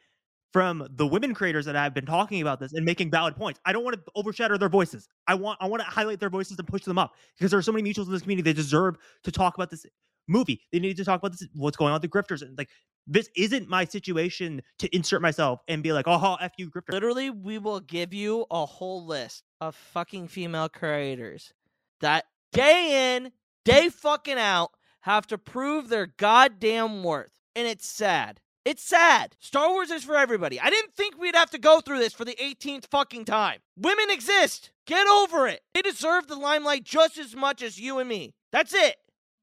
from 0.53 0.87
the 0.89 1.07
women 1.07 1.35
creators 1.35 1.65
that 1.67 1.75
I've 1.75 1.95
been 1.95 2.07
talking 2.07 2.41
about 2.41 2.61
this 2.61 2.73
and 2.73 2.85
making 2.85 3.11
valid 3.11 3.35
points. 3.37 3.59
I 3.65 3.73
don't 3.73 3.83
want 3.85 3.97
to 3.97 4.03
overshadow 4.15 4.57
their 4.57 4.69
voices. 4.69 5.09
I 5.27 5.35
want, 5.35 5.59
I 5.61 5.67
want 5.67 5.83
to 5.83 5.89
highlight 5.89 6.21
their 6.21 6.31
voices 6.31 6.57
and 6.59 6.67
push 6.69 6.83
them 6.83 6.97
up 6.97 7.15
because 7.37 7.51
there 7.51 7.59
are 7.59 7.63
so 7.63 7.73
many 7.73 7.89
mutuals 7.93 8.07
in 8.07 8.13
this 8.13 8.23
community. 8.23 8.49
They 8.51 8.55
deserve 8.55 8.97
to 9.25 9.33
talk 9.33 9.57
about 9.57 9.71
this 9.71 9.85
movie. 10.29 10.63
They 10.73 10.79
need 10.79 10.97
to 10.97 11.05
talk 11.05 11.21
about 11.21 11.33
this, 11.33 11.47
what's 11.55 11.77
going 11.77 11.93
on 11.93 12.01
with 12.01 12.09
the 12.11 12.17
grifters. 12.17 12.43
And 12.43 12.57
like, 12.57 12.71
this 13.07 13.29
isn't 13.37 13.69
my 13.69 13.85
situation 13.85 14.62
to 14.79 14.95
insert 14.95 15.23
myself 15.23 15.61
and 15.69 15.83
be 15.83 15.93
like, 15.93 16.07
oh, 16.09 16.37
f 16.40 16.53
you, 16.59 16.71
grifter. 16.71 16.93
Literally, 16.93 17.31
we 17.31 17.59
will 17.59 17.81
give 17.81 18.14
you 18.14 18.47
a 18.51 18.64
whole 18.64 19.05
list 19.05 19.45
of 19.61 19.75
fucking 19.75 20.29
female 20.29 20.69
creators 20.69 21.53
that 22.01 22.25
day 22.53 23.17
in, 23.17 23.33
day 23.64 23.88
fucking 23.88 24.38
out 24.38 24.71
have 25.01 25.27
to 25.27 25.38
prove 25.38 25.88
their 25.88 26.07
goddamn 26.07 27.03
worth. 27.03 27.33
And 27.55 27.67
it's 27.69 27.87
sad. 27.87 28.40
It's 28.64 28.83
sad. 28.83 29.37
Star 29.38 29.69
Wars 29.71 29.90
is 29.90 30.05
for 30.05 30.17
everybody. 30.17 30.59
I 30.59 30.71
didn't 30.71 30.95
think 30.95 31.19
we'd 31.19 31.35
have 31.35 31.51
to 31.51 31.59
go 31.59 31.81
through 31.81 31.99
this 31.99 32.14
for 32.14 32.25
the 32.25 32.37
18th 32.43 32.87
fucking 32.90 33.27
time. 33.27 33.61
Women 33.77 34.11
exist. 34.11 34.71
Get 34.87 35.07
over 35.07 35.47
it. 35.47 35.61
They 35.75 35.83
deserve 35.83 36.27
the 36.27 36.37
limelight 36.37 36.85
just 36.85 37.19
as 37.19 37.37
much 37.37 37.62
as 37.62 37.79
you 37.79 37.99
and 37.99 38.09
me. 38.09 38.35
That's 38.53 38.73
it. 38.73 38.97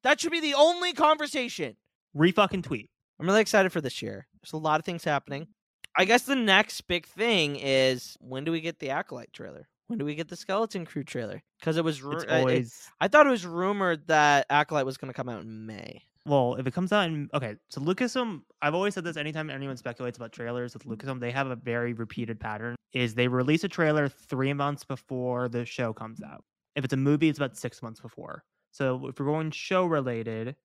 That 0.04 0.20
should 0.20 0.32
be 0.32 0.40
the 0.40 0.56
only 0.56 0.94
conversation. 0.94 1.78
Re 2.14 2.32
fucking 2.32 2.64
tweet. 2.64 2.91
I'm 3.22 3.28
really 3.28 3.42
excited 3.42 3.72
for 3.72 3.82
this 3.82 4.02
year. 4.02 4.26
There's 4.42 4.54
a 4.54 4.58
lot 4.58 4.80
of 4.80 4.86
things 4.86 5.04
happening. 5.04 5.48
I 5.96 6.06
guess 6.06 6.24
the 6.24 6.36
next 6.36 6.82
big 6.82 7.06
thing 7.06 7.56
is 7.56 8.18
when 8.20 8.44
do 8.46 8.52
we 8.52 8.62
get 8.62 8.80
the 8.80 8.90
Acolyte 8.90 9.32
trailer? 9.32 9.68
When 9.88 10.00
do 10.00 10.06
we 10.06 10.16
get 10.16 10.28
the 10.28 10.36
Skeleton 10.36 10.86
Crew 10.86 11.04
trailer? 11.04 11.44
Because 11.60 11.78
it 11.78 11.84
was, 11.84 12.02
ru- 12.02 12.18
uh, 12.18 12.26
I- 12.28 12.40
always 12.40 12.90
I 13.00 13.08
thought 13.08 13.28
it 13.28 13.30
was 13.30 13.46
rumored 13.46 14.08
that 14.08 14.48
Acolyte 14.50 14.86
was 14.86 14.98
going 14.98 15.10
to 15.10 15.14
come 15.14 15.30
out 15.30 15.44
in 15.44 15.68
May. 15.68 16.02
well, 16.26 16.56
if 16.56 16.66
it 16.66 16.74
comes 16.74 16.92
out 16.92 17.06
in 17.06 17.30
okay, 17.34 17.56
so 17.70 17.80
Lucasfilm, 17.82 18.42
I've 18.62 18.74
always 18.74 18.96
said 18.96 19.04
this 19.04 19.18
anytime 19.18 19.50
anyone 19.50 19.78
speculates 19.78 20.18
about 20.18 20.32
trailers 20.32 20.74
with 20.74 20.84
mm-hmm. 20.84 20.94
Lucasfilm, 20.94 21.20
they 21.20 21.32
have 21.32 21.48
a 21.48 21.56
very 21.56 21.94
repeated 21.94 22.40
pattern. 22.40 22.76
Is 22.94 23.14
they 23.14 23.28
release 23.28 23.64
a 23.64 23.70
trailer 23.70 24.10
three 24.10 24.54
months 24.54 24.84
before 24.84 25.48
the 25.48 25.66
show 25.66 25.94
comes 25.94 26.24
out. 26.24 26.44
If 26.76 26.86
it's 26.86 26.94
a 26.94 26.98
movie, 26.98 27.30
it's 27.30 27.38
about 27.38 27.58
six 27.58 27.84
months 27.84 28.00
before. 28.00 28.44
So 28.72 29.08
if 29.08 29.20
we're 29.20 29.26
going 29.26 29.52
show 29.52 29.86
related, 29.86 30.56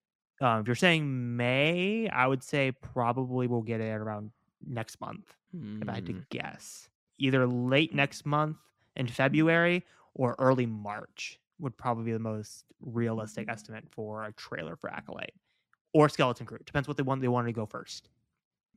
um, 0.41 0.61
if 0.61 0.67
you're 0.67 0.75
saying 0.77 1.37
May, 1.37 2.09
I 2.09 2.27
would 2.27 2.43
say 2.43 2.73
probably 2.73 3.47
we'll 3.47 3.63
get 3.63 3.81
it 3.81 3.91
around 3.95 4.31
next 4.67 5.01
month. 5.01 5.35
If 5.55 5.89
I 5.89 5.95
had 5.95 6.07
Hmm. 6.09 6.19
to 6.19 6.25
guess, 6.31 6.89
either 7.19 7.47
late 7.47 7.95
next 7.95 8.27
month 8.27 8.59
in 8.97 9.07
February 9.07 9.85
or 10.15 10.35
early 10.39 10.67
March 10.67 11.39
would 11.59 11.77
probably 11.77 12.05
be 12.05 12.13
the 12.13 12.19
most 12.19 12.65
realistic 12.81 13.49
estimate 13.49 13.85
for 13.91 14.25
a 14.25 14.33
trailer 14.33 14.77
for 14.77 14.91
Acolyte 14.93 15.33
or 15.95 16.09
Skeleton 16.11 16.45
Crew. 16.47 16.59
Depends 16.67 16.87
what 16.89 16.97
they 16.99 17.03
want. 17.03 17.23
They 17.23 17.29
want 17.29 17.47
to 17.47 17.53
go 17.53 17.65
first. 17.65 18.11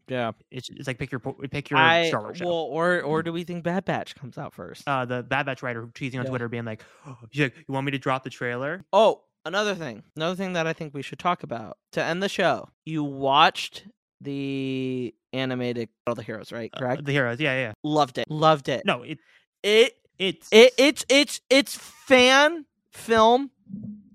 Yeah. 0.08 0.32
It's, 0.52 0.70
it's 0.70 0.88
like 0.88 0.98
pick 0.98 1.12
your 1.12 1.20
pick 1.20 1.70
your 1.70 1.80
I, 1.80 2.08
Star 2.08 2.22
Wars 2.22 2.38
show. 2.38 2.46
well, 2.46 2.54
or 2.56 3.02
or 3.02 3.22
do 3.22 3.32
we 3.34 3.44
think 3.44 3.64
Bad 3.64 3.84
Batch 3.86 4.16
comes 4.16 4.38
out 4.38 4.54
first? 4.54 4.88
uh, 4.88 5.06
the 5.06 5.22
Bad 5.24 5.46
Batch 5.46 5.62
writer 5.62 5.88
teasing 5.94 6.20
on 6.20 6.26
Yeah. 6.26 6.30
Twitter 6.30 6.48
being 6.48 6.66
like, 6.66 6.84
oh, 7.06 7.18
like, 7.22 7.36
"You 7.36 7.52
want 7.68 7.86
me 7.86 7.92
to 7.92 8.00
drop 8.00 8.24
the 8.24 8.30
trailer?" 8.30 8.84
oh, 8.94 9.22
another 9.46 9.76
thing. 9.76 10.04
Another 10.16 10.36
thing 10.36 10.54
that 10.54 10.68
I 10.68 10.74
think 10.74 10.94
we 10.94 11.02
should 11.02 11.20
talk 11.20 11.44
about 11.44 11.78
to 11.94 12.04
end 12.04 12.22
the 12.24 12.30
show. 12.30 12.70
You 12.86 13.04
watched 13.04 13.86
the 14.22 15.14
animated 15.34 15.90
all 16.08 16.16
the 16.16 16.24
Heroes, 16.24 16.52
right? 16.52 16.70
Uh, 16.74 16.80
Correct. 16.80 17.06
the 17.06 17.12
heroes, 17.12 17.40
yeah, 17.40 17.56
yeah. 17.56 17.74
Loved 17.84 18.18
it. 18.18 18.26
Loved 18.30 18.70
it. 18.70 18.84
No, 18.86 19.04
it 19.04 19.20
It 19.64 19.94
it's 20.18 20.50
it 20.52 20.74
it's 20.78 21.06
it's 21.10 21.42
it's 21.50 21.76
fan 21.78 22.66
film 22.92 23.52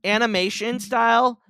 animation 0.05 0.79
style 0.81 1.41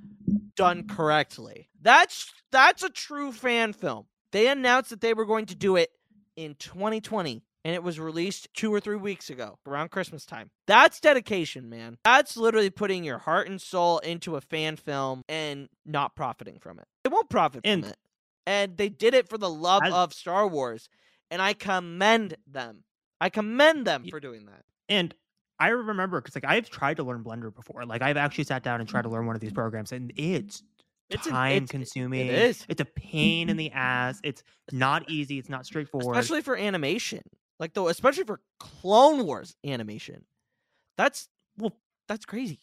done 0.57 0.87
correctly. 0.87 1.69
That's 1.81 2.33
that's 2.53 2.83
a 2.83 2.89
true 2.91 3.33
fan 3.33 3.73
film. 3.73 4.07
They 4.33 4.49
announced 4.49 4.91
that 4.91 5.01
they 5.01 5.15
were 5.15 5.25
going 5.27 5.47
to 5.47 5.55
do 5.55 5.77
it 5.77 5.91
in 6.37 6.55
2020 6.57 7.43
and 7.64 7.74
it 7.74 7.83
was 7.83 7.98
released 7.98 8.48
2 8.55 8.72
or 8.72 8.81
3 8.81 8.96
weeks 8.96 9.31
ago 9.31 9.59
around 9.66 9.90
Christmas 9.90 10.24
time. 10.27 10.50
That's 10.66 11.00
dedication, 11.00 11.68
man. 11.68 11.96
That's 12.05 12.37
literally 12.37 12.70
putting 12.70 13.05
your 13.05 13.18
heart 13.18 13.48
and 13.48 13.61
soul 13.61 13.98
into 14.00 14.37
a 14.37 14.40
fan 14.40 14.77
film 14.77 15.22
and 15.29 15.68
not 15.85 16.14
profiting 16.14 16.59
from 16.59 16.79
it. 16.79 16.87
They 17.05 17.11
won't 17.11 17.31
profit 17.31 17.62
And- 17.64 17.85
from 17.85 17.90
it. 17.90 17.98
And 18.46 18.77
they 18.77 18.90
did 18.90 19.14
it 19.14 19.31
for 19.31 19.38
the 19.38 19.48
love 19.48 19.83
I- 19.83 19.90
of 19.90 20.12
Star 20.12 20.46
Wars 20.46 20.88
and 21.31 21.40
I 21.40 21.55
commend 21.55 22.37
them. 22.46 22.85
I 23.20 23.31
commend 23.31 23.87
them 23.87 24.05
for 24.11 24.20
doing 24.20 24.44
that. 24.46 24.64
And 24.88 25.14
I 25.59 25.68
remember 25.68 26.20
because 26.20 26.35
like 26.35 26.44
I've 26.44 26.68
tried 26.68 26.98
to 26.98 27.05
learn 27.05 27.24
Blender 27.24 27.55
before. 27.55 27.87
Like 27.87 28.03
I've 28.03 28.16
actually 28.16 28.44
sat 28.44 28.62
down 28.62 28.81
and 28.81 28.88
tried 28.88 29.03
to 29.03 29.09
mm. 29.09 29.12
learn 29.12 29.27
one 29.27 29.35
of 29.35 29.40
these 29.40 29.53
programs, 29.53 29.92
and 29.92 30.12
it's 30.16 30.62
It's 31.09 31.27
an- 31.27 31.33
time 31.33 31.53
it's- 31.53 31.70
consuming. 31.70 32.27
It 32.27 32.35
is, 32.35 32.66
It's 32.68 32.81
a 32.81 32.85
mm, 32.85 32.94
pain 32.94 33.48
in 33.48 33.57
mm, 33.57 33.59
the 33.59 33.70
ass. 33.72 34.20
It's 34.22 34.42
not 34.72 35.09
easy. 35.09 35.38
It's 35.38 35.48
not 35.48 35.64
straightforward. 35.64 36.16
especially 36.16 36.42
for 36.42 36.57
animation. 36.57 37.22
Like 37.61 37.75
though, 37.75 37.88
especially 37.88 38.25
for 38.25 38.40
Clone 38.59 39.25
Wars 39.27 39.57
animation. 39.64 40.25
That's 40.97 41.29
well, 41.57 41.77
that's 42.09 42.25
crazy. 42.27 42.61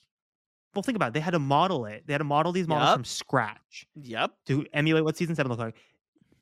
well, 0.76 0.84
think 0.84 0.96
about 0.96 1.10
it. 1.10 1.14
They 1.14 1.20
had 1.20 1.32
to 1.32 1.40
model 1.40 1.86
it. 1.86 2.04
They 2.06 2.14
had 2.14 2.20
to 2.20 2.24
model 2.26 2.52
these 2.52 2.68
models 2.68 2.88
Yup. 2.90 2.96
from 2.98 3.06
scratch 3.06 3.88
Yep. 3.96 4.32
to 4.48 4.66
emulate 4.74 5.04
what 5.04 5.18
season 5.18 5.36
seven 5.36 5.50
looked 5.50 5.62
like. 5.62 5.76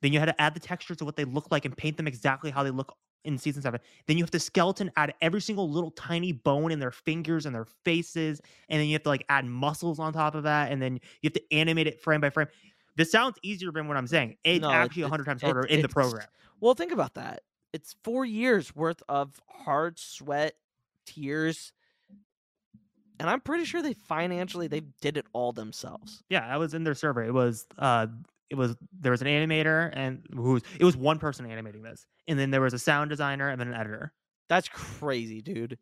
Then 0.01 0.13
you 0.13 0.19
had 0.19 0.25
to 0.27 0.41
add 0.41 0.53
the 0.53 0.59
textures 0.59 0.97
to 0.97 1.05
what 1.05 1.15
they 1.15 1.25
look 1.25 1.47
like 1.51 1.65
and 1.65 1.75
paint 1.75 1.97
them 1.97 2.07
exactly 2.07 2.51
how 2.51 2.63
they 2.63 2.71
look 2.71 2.95
in 3.25 3.38
season 3.38 3.62
seven. 3.62 3.79
Then 4.07 4.17
you 4.17 4.23
have 4.23 4.31
to 4.31 4.39
skeleton 4.39 4.89
add 4.95 5.13
every 5.21 5.41
single 5.41 5.69
little 5.69 5.91
tiny 5.91 6.31
bone 6.31 6.71
in 6.71 6.79
their 6.79 6.91
fingers 6.91 7.45
and 7.45 7.53
their 7.53 7.65
faces, 7.83 8.39
and 8.69 8.79
then 8.79 8.88
you 8.88 8.93
have 8.93 9.03
to 9.03 9.09
like 9.09 9.25
add 9.29 9.45
muscles 9.45 9.99
on 9.99 10.13
top 10.13 10.35
of 10.35 10.43
that, 10.43 10.71
and 10.71 10.81
then 10.81 10.93
you 11.21 11.27
have 11.27 11.33
to 11.33 11.43
animate 11.53 11.88
it 11.88 11.99
frame 12.01 12.21
by 12.21 12.29
frame. 12.29 12.47
This 12.95 13.12
sounds 13.12 13.38
easier 13.43 13.71
than 13.71 13.88
what 13.88 13.97
I'm 13.97 14.07
saying. 14.07 14.38
It's 14.43 14.62
No, 14.62 14.69
actually 14.71 15.03
a 15.03 15.05
it's- 15.05 15.12
hundred 15.12 15.25
times 15.25 15.41
it's- 15.43 15.51
harder 15.53 15.67
in 15.67 15.81
the 15.81 15.89
program. 15.89 16.27
Well, 16.62 16.73
think 16.75 16.91
about 16.91 17.13
that. 17.15 17.43
It's 17.73 17.95
four 18.03 18.25
years 18.25 18.75
worth 18.75 19.03
of 19.08 19.39
hard 19.47 19.99
sweat, 19.99 20.55
tears, 21.05 21.71
and 23.19 23.29
I'm 23.29 23.41
pretty 23.41 23.65
sure 23.65 23.82
they 23.82 23.93
financially 23.93 24.67
they 24.67 24.82
did 25.01 25.17
it 25.17 25.25
all 25.34 25.51
themselves. 25.51 26.23
Yeah, 26.29 26.47
I 26.47 26.58
was 26.58 26.73
in 26.73 26.84
their 26.84 26.95
server. 26.95 27.23
It 27.23 27.34
was 27.34 27.67
uh 27.77 28.08
it 28.49 28.55
was 28.55 28.75
there 28.99 29.12
was 29.12 29.21
an 29.21 29.27
animator 29.27 29.91
and 29.93 30.25
who's 30.34 30.63
it 30.79 30.86
was 30.86 30.95
one 30.95 31.19
person 31.19 31.45
animating 31.45 31.84
this. 31.84 32.05
And 32.27 32.39
then 32.39 32.51
there 32.51 32.62
was 32.62 32.73
a 32.73 32.79
sound 32.79 33.10
designer 33.10 33.49
and 33.49 33.60
then 33.60 33.67
an 33.67 33.73
editor. 33.73 34.13
That's 34.47 34.69
crazy, 34.69 35.41
dude. 35.41 35.77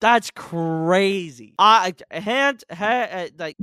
That's 0.00 0.30
crazy. 0.30 1.54
I 1.58 1.94
hand 2.10 2.64
ha, 2.72 3.06
uh, 3.10 3.28
like 3.38 3.56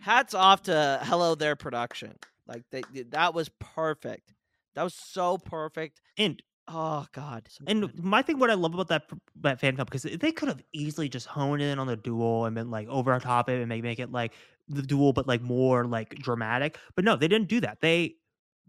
hats 0.00 0.34
off 0.34 0.62
to 0.64 1.00
Hello 1.02 1.34
There 1.34 1.56
production. 1.56 2.16
Like 2.46 2.64
they 2.70 2.82
that 3.10 3.32
was 3.34 3.48
perfect. 3.60 4.34
That 4.74 4.82
was 4.82 4.94
so 4.94 5.38
perfect. 5.38 6.00
And 6.16 6.42
Oh 6.70 7.06
God. 7.12 7.46
so 7.48 7.64
and 7.66 7.80
good. 7.82 8.04
my 8.04 8.20
thing 8.22 8.38
what 8.38 8.50
I 8.50 8.54
love 8.54 8.74
about 8.74 8.88
that 8.88 9.04
that 9.40 9.58
fan 9.60 9.74
film 9.76 9.86
because 9.90 10.02
they 10.02 10.32
could 10.32 10.48
have 10.48 10.62
easily 10.72 11.08
just 11.08 11.26
honed 11.26 11.62
in 11.62 11.78
on 11.78 11.86
the 11.86 11.96
duel 11.96 12.44
and 12.44 12.54
been 12.54 12.70
like 12.70 12.86
over 12.88 13.12
on 13.12 13.20
top 13.20 13.48
of 13.48 13.54
it 13.54 13.60
and 13.60 13.68
make 13.68 13.82
make 13.82 13.98
it 13.98 14.12
like 14.12 14.34
the 14.68 14.82
duel 14.82 15.12
but 15.14 15.26
like 15.26 15.40
more 15.40 15.84
like 15.86 16.14
dramatic. 16.16 16.78
But 16.94 17.04
no, 17.04 17.16
they 17.16 17.26
didn't 17.28 17.48
do 17.48 17.60
that. 17.60 17.80
They 17.80 18.16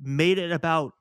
made 0.02 0.38
it 0.38 0.52
about 0.52 0.94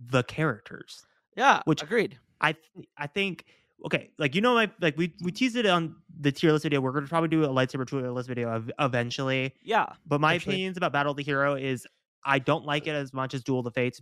the 0.00 0.22
characters. 0.24 1.06
yeah, 1.36 1.62
which- 1.66 1.82
agreed. 1.82 2.18
I 2.40 2.52
th- 2.52 2.88
I 2.96 3.06
think 3.06 3.44
okay, 3.84 4.10
like 4.18 4.34
you 4.34 4.40
know 4.40 4.54
my 4.54 4.70
like 4.80 4.96
we 4.96 5.14
we 5.22 5.30
teased 5.30 5.56
it 5.56 5.66
on 5.66 5.94
the 6.18 6.32
tier 6.32 6.52
list 6.52 6.62
video. 6.64 6.80
We're 6.80 6.92
gonna 6.92 7.06
probably 7.06 7.28
do 7.28 7.44
a 7.44 7.48
lightsaber 7.48 7.86
tier 7.86 8.10
list 8.10 8.28
video 8.28 8.50
ev- 8.50 8.70
eventually. 8.80 9.54
Yeah. 9.62 9.86
But 10.06 10.20
my 10.20 10.34
Actually- 10.34 10.54
opinions 10.54 10.76
about 10.78 10.92
Battle 10.92 11.10
of 11.12 11.16
the 11.16 11.22
Heroes 11.22 11.86
I 12.24 12.38
don't 12.38 12.64
like 12.64 12.86
it 12.86 12.90
as 12.94 13.12
much 13.14 13.32
as 13.34 13.42
Duel 13.42 13.60
of 13.60 13.64
the 13.64 13.70
Fates. 13.70 14.00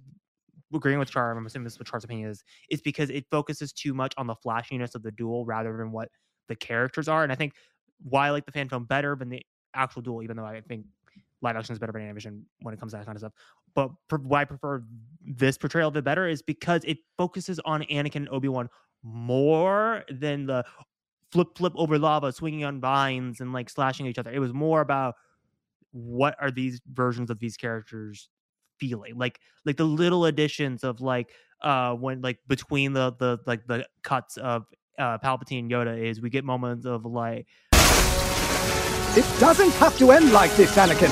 Agreeing 0.75 0.99
with 0.99 1.11
Char, 1.11 1.31
I'm 1.33 1.47
assuming 1.47 1.65
this 1.65 1.75
is 1.75 1.79
what 1.79 1.89
Char's 1.89 2.05
opinion 2.05 2.29
is, 2.29 2.45
is 2.71 2.83
because 2.83 3.11
it 3.11 3.25
focuses 3.31 3.73
too 3.73 3.95
much 3.95 4.13
on 4.19 4.27
the 4.27 4.35
flashiness 4.35 4.95
of 4.95 5.03
the 5.03 5.11
duel 5.11 5.47
rather 5.47 5.77
than 5.77 5.93
what 5.93 6.11
the 6.49 6.57
characters 6.57 7.09
are. 7.09 7.23
And 7.23 7.33
I 7.33 7.35
think 7.35 7.55
why 8.03 8.29
I 8.29 8.31
like 8.31 8.47
the 8.47 8.53
fan 8.53 8.69
film 8.69 8.85
better 8.85 9.17
than 9.17 9.29
the 9.29 9.43
actual 9.75 10.03
duel, 10.03 10.23
even 10.23 10.37
though 10.37 10.45
I 10.45 10.61
think 10.61 10.85
live 11.41 11.57
action 11.57 11.73
is 11.73 11.79
better 11.79 11.93
than 11.93 12.03
animation 12.03 12.45
when 12.61 12.75
it 12.75 12.81
comes 12.81 12.93
to 12.93 12.99
that 12.99 13.07
kind 13.07 13.17
of 13.17 13.21
stuff. 13.21 13.33
But 13.75 13.91
why 14.23 14.43
I 14.43 14.45
prefer 14.45 14.83
this 15.25 15.57
portrayal 15.57 15.89
of 15.89 15.97
it 15.97 16.05
better 16.05 16.29
is 16.29 16.43
because 16.43 16.83
it 16.85 16.99
focuses 17.17 17.61
on 17.65 17.83
Anakin 17.85 18.17
and 18.17 18.29
Obi 18.31 18.49
Wan 18.49 18.69
more 19.03 20.05
than 20.11 20.47
the 20.47 20.65
flip 21.31 21.49
flip 21.57 21.73
over 21.77 21.99
lava, 21.99 22.33
swinging 22.33 22.65
on 22.65 22.81
vines 22.81 23.41
and 23.41 23.53
like 23.53 23.71
slashing 23.71 24.07
each 24.07 24.19
other. 24.19 24.33
It 24.33 24.41
was 24.41 24.53
more 24.53 24.81
about 24.81 25.15
what 25.93 26.35
are 26.41 26.51
these 26.51 26.81
versions 26.93 27.31
of 27.31 27.39
these 27.39 27.57
characters 27.57 28.29
feeling 28.79 29.17
like 29.17 29.41
like 29.65 29.77
the 29.77 29.85
little 29.85 30.25
additions 30.27 30.85
of 30.85 31.01
like 31.01 31.31
uh 31.63 31.93
when 31.95 32.21
like 32.23 32.39
between 32.47 32.93
the 32.93 33.13
the 33.19 33.39
like 33.47 33.67
the 33.67 33.87
cuts 34.03 34.37
of 34.37 34.65
uh 34.99 35.19
palpatine 35.19 35.61
and 35.61 35.71
yoda 35.71 35.97
is 36.01 36.21
we 36.21 36.31
get 36.31 36.45
moments 36.45 36.87
of 36.87 37.05
like 37.05 37.47
It 39.17 39.27
doesn't 39.41 39.73
have 39.83 39.97
to 39.99 40.13
end 40.13 40.33
like 40.33 40.55
this, 40.57 40.77
Anakin. 40.77 41.11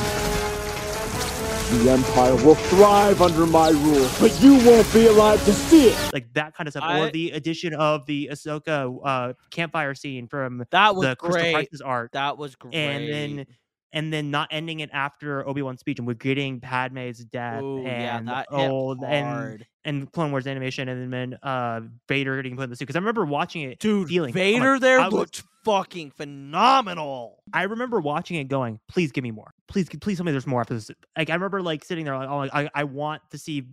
The 1.85 1.91
Empire 1.91 2.37
will 2.45 2.55
thrive 2.55 3.21
under 3.21 3.45
my 3.47 3.71
rule, 3.71 4.09
but 4.21 4.41
you 4.41 4.55
won't 4.65 4.91
be 4.95 5.07
alive 5.09 5.45
to 5.47 5.53
see 5.53 5.89
it. 5.89 6.13
like 6.13 6.33
that 6.35 6.55
kind 6.55 6.69
of 6.69 6.73
stuff 6.73 6.85
I- 6.85 7.01
or 7.09 7.11
the 7.11 7.33
addition 7.33 7.75
of 7.75 8.07
the 8.07 8.29
ahsoka 8.31 8.97
uh 9.05 9.33
campfire 9.51 9.95
scene 9.97 10.29
from 10.29 10.65
That 10.71 10.95
was 10.95 11.09
the 11.09 11.17
crystal 11.17 11.41
great. 11.43 11.55
crisis 11.55 11.81
arc 11.81 12.13
That 12.13 12.39
was 12.39 12.55
great. 12.55 12.75
and 12.77 13.13
then 13.13 13.47
and 13.93 14.13
then 14.13 14.31
not 14.31 14.49
ending 14.51 14.81
it 14.81 14.91
after 14.93 15.47
Obi-Wan's 15.49 15.81
speech 15.81 15.99
and 15.99 16.07
we're 16.07 16.15
getting 16.15 16.61
Padme's 16.61 17.25
death 17.25 17.63
Ooh, 17.63 17.87
and 17.87 18.29
hit 18.29 18.47
oh 18.51 18.97
and 19.05 19.65
and 19.85 20.13
Clone 20.13 20.33
Wars 20.33 20.47
animation 20.47 20.89
and 20.89 21.13
then 21.13 21.39
uh 21.43 21.81
Vader 22.09 22.37
getting 22.37 22.57
put 22.57 22.65
in 22.65 22.71
the 22.71 22.77
suit 22.77 22.87
because 22.87 22.97
I 22.97 22.99
remember 22.99 23.25
watching 23.25 23.63
it 23.63 23.79
Dude, 23.79 24.09
feeling 24.09 24.31
I'm 24.31 24.35
like, 24.35 24.43
Vader 24.61 24.79
there 24.79 25.01
I 25.01 25.07
was- 25.07 25.15
looked 25.15 25.43
fucking 25.65 26.13
phenomenal. 26.13 27.43
I 27.53 27.65
remember 27.65 28.01
watching 28.01 28.37
it 28.37 28.45
going 28.49 28.79
please 28.89 29.13
give 29.13 29.25
me 29.25 29.31
more. 29.31 29.53
Please 29.69 29.89
please 29.89 30.17
tell 30.17 30.25
me 30.25 30.33
there's 30.33 30.47
more 30.47 30.61
after 30.61 30.75
this. 30.75 30.91
Like 31.17 31.31
I 31.31 31.35
remember 31.35 31.63
like 31.63 31.85
sitting 31.85 32.05
there 32.05 32.17
like 32.17 32.29
oh 32.29 32.49
I, 32.53 32.71
I 32.75 32.85
want 32.85 33.23
to 33.31 33.39
see 33.39 33.65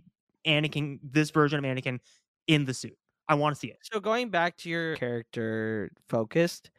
Anakin 0.46 0.98
this 1.02 1.30
version 1.30 1.58
of 1.58 1.64
Anakin 1.64 2.00
in 2.46 2.64
the 2.64 2.74
suit. 2.74 2.96
I 3.28 3.34
want 3.36 3.54
to 3.54 3.58
see 3.58 3.68
it. 3.68 3.78
So 3.90 4.00
going 4.00 4.28
back 4.28 4.56
to 4.58 4.68
your 4.68 4.96
character 4.96 5.90
focused, 6.08 6.70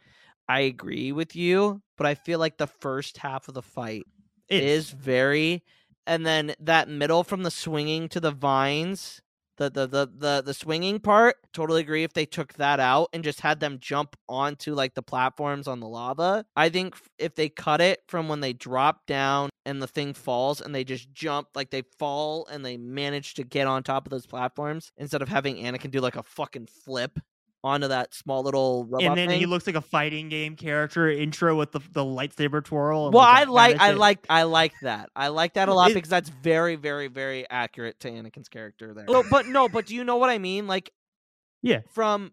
I 0.47 0.62
agree 0.62 1.12
with 1.12 1.36
you, 1.36 1.81
but 1.97 2.05
I 2.05 2.15
feel 2.15 2.39
like 2.39 2.58
the 2.58 2.67
first 2.67 3.17
half 3.17 3.47
of 3.47 3.53
the 3.53 3.62
fight 3.62 4.03
It 4.47 4.63
is 4.63 4.91
very 4.91 5.63
and 6.08 6.25
then 6.25 6.53
that 6.60 6.88
middle 6.88 7.23
from 7.23 7.43
the 7.43 7.49
swinging 7.51 8.10
to 8.10 8.19
the 8.19 8.31
vines 8.31 9.21
the, 9.58 9.69
the 9.69 9.88
the 9.88 10.08
the 10.17 10.43
the 10.45 10.53
swinging 10.53 10.99
part 10.99 11.38
totally 11.53 11.81
agree 11.81 12.03
if 12.03 12.13
they 12.13 12.25
took 12.25 12.53
that 12.55 12.79
out 12.79 13.10
and 13.13 13.23
just 13.23 13.39
had 13.41 13.60
them 13.60 13.77
jump 13.79 14.15
onto 14.27 14.73
like 14.73 14.93
the 14.95 15.01
platforms 15.01 15.67
on 15.67 15.79
the 15.79 15.88
lava. 15.88 16.45
I 16.55 16.69
think 16.69 16.95
if 17.17 17.36
they 17.36 17.49
cut 17.49 17.81
it 17.81 18.01
from 18.08 18.27
when 18.27 18.41
they 18.41 18.53
drop 18.53 19.05
down 19.05 19.49
and 19.65 19.81
the 19.81 19.88
thing 19.88 20.13
falls 20.13 20.62
and 20.62 20.75
they 20.75 20.84
just 20.84 21.12
jump 21.13 21.47
like 21.55 21.69
they 21.69 21.84
fall 21.97 22.47
and 22.51 22.65
they 22.65 22.77
manage 22.77 23.36
to 23.36 23.43
get 23.43 23.67
on 23.67 23.84
top 23.84 24.05
of 24.05 24.12
those 24.12 24.25
platforms 24.25 24.91
instead 24.97 25.21
of 25.21 25.29
having 25.29 25.55
anakin 25.55 25.91
do 25.91 26.01
like 26.01 26.17
a 26.17 26.23
fucking 26.23 26.67
flip 26.67 27.19
onto 27.65 27.88
that 27.88 28.13
small 28.13 28.43
little 28.43 28.86
robot 28.86 29.01
and 29.04 29.17
then 29.17 29.28
thing. 29.30 29.39
he 29.39 29.47
looks 29.47 29.65
like 29.65 29.75
a 29.75 29.82
fighting 29.82 30.30
game 30.30 30.56
character 30.56 31.10
intro 31.10 31.56
with 31.58 31.71
the, 31.71 31.80
the 31.93 32.04
lightsaber 32.04 32.63
twirl 32.63 33.08
and, 33.08 33.13
Well, 33.15 33.23
like, 33.23 33.41
I 33.47 33.49
like 33.49 33.82
I 33.82 33.91
like 33.91 34.25
I 34.30 34.43
like 34.43 34.73
that. 34.84 35.10
I 35.15 35.30
like 35.30 35.56
that 35.56 35.67
a 35.67 35.73
lot 35.73 35.89
It- 35.89 35.95
because 35.95 36.10
that's 36.10 36.30
very 36.30 36.75
very 36.75 37.08
very 37.08 37.49
accurate 37.49 37.99
to 38.01 38.12
Anakin's 38.12 38.49
character 38.49 38.93
there. 38.93 39.06
But 39.08 39.47
no, 39.47 39.67
but 39.67 39.88
do 39.88 39.95
you 39.95 40.04
know 40.04 40.17
what 40.17 40.30
I 40.30 40.38
mean? 40.38 40.67
Like 40.67 40.91
Yeah. 41.63 41.80
from 41.91 42.32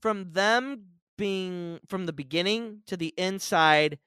from 0.00 0.32
them 0.32 0.84
being 1.16 1.80
from 1.88 2.04
the 2.06 2.12
beginning 2.12 2.82
to 2.88 2.96
the 2.96 3.14
inside 3.16 3.98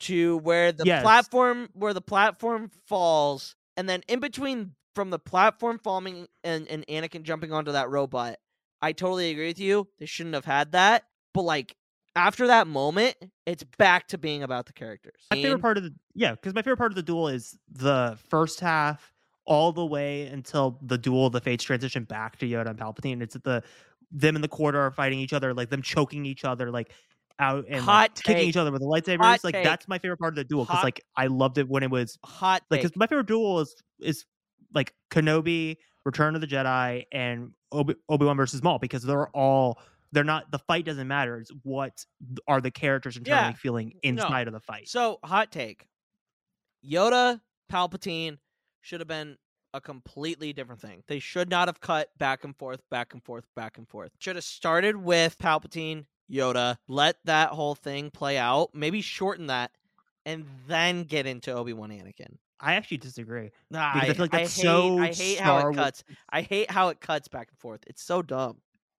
to 0.00 0.38
where 0.38 0.72
the 0.72 0.84
Yes. 0.84 1.02
platform 1.02 1.68
where 1.72 1.94
the 1.94 2.00
platform 2.02 2.70
falls 2.86 3.56
and 3.76 3.88
then 3.88 4.02
in 4.08 4.20
between 4.20 4.72
from 4.94 5.10
the 5.10 5.18
platform 5.18 5.78
falling 5.78 6.26
and, 6.44 6.66
and 6.68 6.84
Anakin 6.88 7.22
jumping 7.22 7.52
onto 7.52 7.72
that 7.72 7.88
robot. 7.88 8.36
I 8.82 8.92
totally 8.92 9.30
agree 9.30 9.48
with 9.48 9.60
you. 9.60 9.88
They 9.98 10.06
shouldn't 10.06 10.34
have 10.34 10.44
had 10.44 10.72
that. 10.72 11.04
But 11.34 11.42
like 11.42 11.76
after 12.16 12.48
that 12.48 12.66
moment, 12.66 13.16
it's 13.46 13.64
back 13.78 14.08
to 14.08 14.18
being 14.18 14.42
about 14.42 14.66
the 14.66 14.72
characters. 14.72 15.26
My 15.30 15.42
favorite 15.42 15.60
part 15.60 15.76
of 15.76 15.84
the 15.84 15.94
yeah, 16.14 16.32
because 16.32 16.54
my 16.54 16.62
favorite 16.62 16.78
part 16.78 16.92
of 16.92 16.96
the 16.96 17.02
duel 17.02 17.28
is 17.28 17.58
the 17.70 18.18
first 18.28 18.60
half 18.60 19.12
all 19.44 19.72
the 19.72 19.84
way 19.84 20.26
until 20.26 20.78
the 20.82 20.98
duel 20.98 21.30
the 21.30 21.40
fates 21.40 21.64
transition 21.64 22.04
back 22.04 22.38
to 22.38 22.46
Yoda 22.46 22.70
and 22.70 22.78
Palpatine. 22.78 23.22
It's 23.22 23.34
the 23.34 23.62
them 24.10 24.34
in 24.34 24.42
the 24.42 24.48
corridor 24.48 24.80
are 24.80 24.90
fighting 24.90 25.20
each 25.20 25.32
other, 25.32 25.54
like 25.54 25.70
them 25.70 25.82
choking 25.82 26.26
each 26.26 26.44
other, 26.44 26.70
like 26.70 26.92
out 27.38 27.64
and 27.68 27.86
like, 27.86 28.14
kicking 28.14 28.48
each 28.48 28.56
other 28.56 28.70
with 28.72 28.82
the 28.82 28.86
lightsabers. 28.86 29.22
Hot 29.22 29.44
like 29.44 29.54
take. 29.54 29.64
that's 29.64 29.88
my 29.88 29.98
favorite 29.98 30.18
part 30.18 30.32
of 30.32 30.36
the 30.36 30.44
duel 30.44 30.64
because 30.64 30.84
like 30.84 31.02
I 31.16 31.28
loved 31.28 31.58
it 31.58 31.68
when 31.68 31.82
it 31.82 31.90
was 31.90 32.18
hot 32.24 32.62
like 32.70 32.82
because 32.82 32.96
my 32.96 33.06
favorite 33.06 33.26
duel 33.26 33.60
is 33.60 33.74
is 34.00 34.24
like 34.74 34.94
Kenobi, 35.10 35.76
Return 36.04 36.34
of 36.34 36.40
the 36.40 36.46
Jedi, 36.46 37.04
and 37.12 37.52
Obi 37.72 37.94
Wan 38.08 38.36
versus 38.36 38.62
Maul 38.62 38.78
because 38.78 39.02
they're 39.02 39.28
all 39.28 39.78
they're 40.12 40.24
not 40.24 40.50
the 40.50 40.58
fight 40.58 40.84
doesn't 40.84 41.06
matter. 41.06 41.38
It's 41.38 41.50
what 41.62 42.04
are 42.48 42.60
the 42.60 42.70
characters 42.70 43.16
internally 43.16 43.50
Yeah. 43.50 43.52
feeling 43.52 43.92
inside 44.02 44.48
of 44.48 44.52
the 44.52 44.60
fight. 44.60 44.88
So, 44.88 45.18
hot 45.24 45.52
take. 45.52 45.86
Yoda, 46.84 47.40
Palpatine 47.70 48.38
should 48.80 49.00
have 49.00 49.08
been 49.08 49.36
a 49.72 49.80
completely 49.80 50.52
different 50.52 50.80
thing. 50.80 51.04
They 51.06 51.20
should 51.20 51.48
not 51.48 51.68
have 51.68 51.80
cut 51.80 52.08
back 52.18 52.42
and 52.42 52.56
forth, 52.56 52.82
back 52.90 53.12
and 53.12 53.22
forth, 53.22 53.44
back 53.54 53.78
and 53.78 53.88
forth. 53.88 54.10
Should 54.18 54.34
have 54.36 54.44
started 54.44 54.96
with 54.96 55.38
Palpatine, 55.38 56.06
Yoda, 56.28 56.76
let 56.88 57.18
that 57.24 57.50
whole 57.50 57.74
thing 57.76 58.10
play 58.10 58.36
out, 58.36 58.70
maybe 58.74 59.00
shorten 59.02 59.46
that, 59.46 59.70
and 60.26 60.46
then 60.66 61.04
get 61.04 61.26
into 61.26 61.52
Obi 61.52 61.72
Wan 61.72 61.90
Anakin. 61.90 62.38
I 62.60 62.74
actually 62.74 62.98
disagree. 62.98 63.50
Nah, 63.70 63.94
Because 63.94 64.10
I 64.10 64.12
feel 64.14 64.24
like 64.24 64.30
that's 64.32 64.56
hate, 64.56 64.62
so 64.62 64.98
I 64.98 65.06
hate 65.12 65.38
how 65.40 65.58
Star 65.58 65.60
it 65.60 65.64
Wars- 65.64 65.76
cuts. 65.76 66.04
I 66.30 66.42
hate 66.42 66.70
how 66.70 66.88
it 66.88 67.00
cuts 67.00 67.28
back 67.28 67.48
and 67.50 67.58
forth. 67.58 67.80
It's 67.86 68.02
so 68.02 68.22
dumb. 68.22 68.58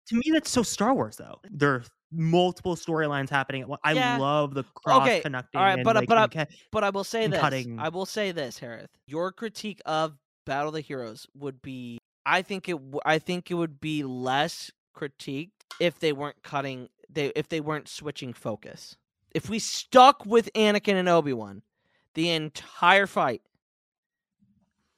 To 0.09 0.17
me, 0.17 0.23
that's 0.33 0.51
so 0.51 0.63
Star 0.63 0.95
Wars 0.95 1.17
though. 1.17 1.41
There 1.51 1.75
are 1.75 1.85
multiple 2.11 2.75
storylines 2.75 3.29
happening. 3.29 3.65
I 3.85 3.93
Yeah. 3.93 4.17
love 4.19 4.55
the 4.55 4.65
cross 4.75 5.03
Okay, 5.07 5.21
connecting. 5.21 5.59
alright, 5.61 5.79
and, 5.79 5.85
but, 5.85 5.97
uh, 5.97 6.01
like, 6.01 6.09
but, 6.09 6.19
uh, 6.19 6.23
and 6.23 6.33
ca- 6.33 6.47
But 6.73 6.83
I 6.85 6.91
will 6.91 7.05
say 7.05 7.27
this. 7.27 7.39
cutting- 7.41 7.79
I 7.79 7.89
will 7.91 8.07
say 8.07 8.33
this, 8.33 8.59
Hereth. 8.59 8.89
Your 9.07 9.31
critique 9.31 9.81
of 9.87 10.17
Battle 10.47 10.69
of 10.69 10.75
the 10.75 10.81
Heroes 10.81 11.27
would 11.35 11.61
be 11.63 11.99
I 12.27 12.43
think 12.43 12.69
it 12.69 12.77
I 13.05 13.19
think 13.19 13.51
it 13.51 13.55
would 13.55 13.81
be 13.81 14.03
less 14.03 14.71
critiqued 14.97 15.53
if 15.81 15.99
they 16.01 16.13
weren't 16.13 16.43
cutting 16.43 16.89
they 17.09 17.27
if 17.37 17.49
they 17.49 17.61
weren't 17.61 17.89
switching 17.89 18.33
focus. 18.33 18.97
If 19.33 19.49
we 19.49 19.59
stuck 19.59 20.27
with 20.27 20.51
Anakin 20.55 20.95
and 20.95 21.09
Obi-Wan 21.09 21.63
the 22.15 22.31
entire 22.31 23.07
fight, 23.07 23.43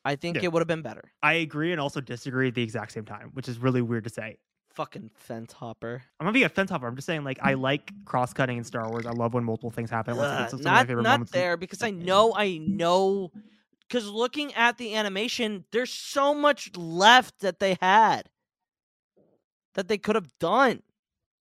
I 0.04 0.16
think 0.16 0.36
Yeah. 0.36 0.44
it 0.44 0.52
would 0.52 0.60
have 0.60 0.68
been 0.68 0.82
better. 0.82 1.12
I 1.22 1.34
agree 1.34 1.72
and 1.72 1.80
also 1.80 2.00
disagree 2.00 2.48
at 2.48 2.54
the 2.54 2.62
exact 2.62 2.92
same 2.92 3.04
time, 3.04 3.30
which 3.34 3.48
is 3.48 3.58
really 3.58 3.82
weird 3.82 4.04
to 4.04 4.10
say. 4.10 4.38
Fucking 4.74 5.10
fence 5.14 5.52
hopper. 5.52 6.02
I'm 6.18 6.24
not 6.24 6.32
being 6.32 6.46
a 6.46 6.48
fence 6.48 6.70
hopper. 6.70 6.86
I'm 6.86 6.96
just 6.96 7.06
saying, 7.06 7.24
like, 7.24 7.38
I 7.42 7.54
like 7.70 7.92
cross 8.04 8.32
cutting 8.32 8.56
in 8.58 8.64
Star 8.64 8.88
Wars. 8.90 9.06
I 9.06 9.10
love 9.10 9.34
when 9.34 9.44
multiple 9.44 9.70
things 9.70 9.90
happen. 9.90 10.18
Ugh, 10.18 10.42
It's 10.42 10.50
some 10.50 10.60
of 10.60 10.64
my 10.64 10.72
not 10.72 10.86
favorite 10.86 11.02
not 11.02 11.30
there 11.30 11.56
because 11.56 11.82
I 11.82 11.90
know 11.90 12.34
I 12.34 12.56
know 12.58 13.30
because 13.86 14.08
looking 14.08 14.54
at 14.54 14.78
the 14.78 14.94
animation, 14.94 15.66
there's 15.70 15.92
so 15.92 16.32
much 16.32 16.74
left 16.76 17.40
that 17.40 17.60
they 17.60 17.76
had 17.82 18.30
that 19.74 19.88
they 19.88 19.98
could 19.98 20.14
have 20.14 20.28
done. 20.38 20.82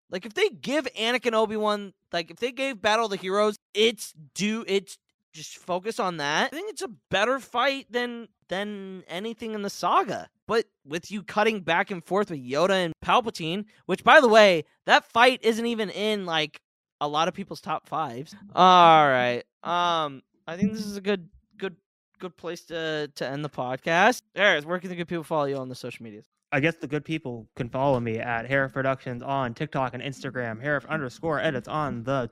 Like 0.09 0.25
if 0.25 0.33
they 0.33 0.49
give 0.49 0.85
Anakin 0.93 1.33
Obi 1.33 1.55
Wan, 1.55 1.93
like 2.11 2.29
if 2.31 2.37
they 2.37 2.51
gave 2.51 2.81
Battle 2.81 3.05
of 3.05 3.11
the 3.11 3.17
Heroes, 3.17 3.55
it's 3.73 4.13
do 4.35 4.65
it's 4.67 4.97
just 5.31 5.57
focus 5.57 5.99
on 6.01 6.17
that. 6.17 6.47
I 6.51 6.55
think 6.55 6.69
it's 6.69 6.81
a 6.81 6.89
better 7.09 7.39
fight 7.39 7.87
than 7.89 8.27
than 8.51 9.03
anything 9.07 9.53
in 9.55 9.63
the 9.63 9.69
saga. 9.69 10.29
But 10.45 10.65
with 10.85 11.09
you 11.09 11.23
cutting 11.23 11.61
back 11.61 11.89
and 11.89 12.05
forth 12.05 12.29
with 12.29 12.39
Yoda 12.39 12.85
and 12.85 12.93
Palpatine, 13.03 13.65
which 13.85 14.03
by 14.03 14.19
the 14.19 14.27
way, 14.27 14.65
that 14.85 15.09
fight 15.11 15.39
isn't 15.41 15.65
even 15.65 15.89
in 15.89 16.25
like 16.25 16.61
a 16.99 17.07
lot 17.07 17.27
of 17.27 17.33
people's 17.33 17.61
top 17.61 17.87
fives. 17.87 18.35
All 18.55 19.07
right. 19.07 19.43
Um, 19.63 20.21
I 20.45 20.57
think 20.57 20.73
this 20.73 20.85
is 20.85 20.97
a 20.97 21.01
good, 21.01 21.29
good, 21.57 21.77
good 22.19 22.35
place 22.35 22.61
to 22.65 23.09
to 23.15 23.27
end 23.27 23.43
the 23.43 23.49
podcast. 23.49 24.21
There, 24.35 24.61
where 24.61 24.79
can 24.79 24.89
the 24.89 24.95
good 24.95 25.07
people 25.07 25.23
follow 25.23 25.45
you 25.45 25.55
on 25.55 25.69
the 25.69 25.75
social 25.75 26.03
medias? 26.03 26.25
I 26.51 26.59
guess 26.59 26.75
the 26.75 26.87
good 26.87 27.05
people 27.05 27.47
can 27.55 27.69
follow 27.69 28.01
me 28.01 28.19
at 28.19 28.45
Hereth 28.45 28.73
Productions 28.73 29.23
on 29.23 29.53
TikTok 29.53 29.93
and 29.93 30.03
Instagram, 30.03 30.61
Hereth 30.61 30.85
underscore 30.89 31.39
edits 31.39 31.69
on 31.69 32.03
the 32.03 32.29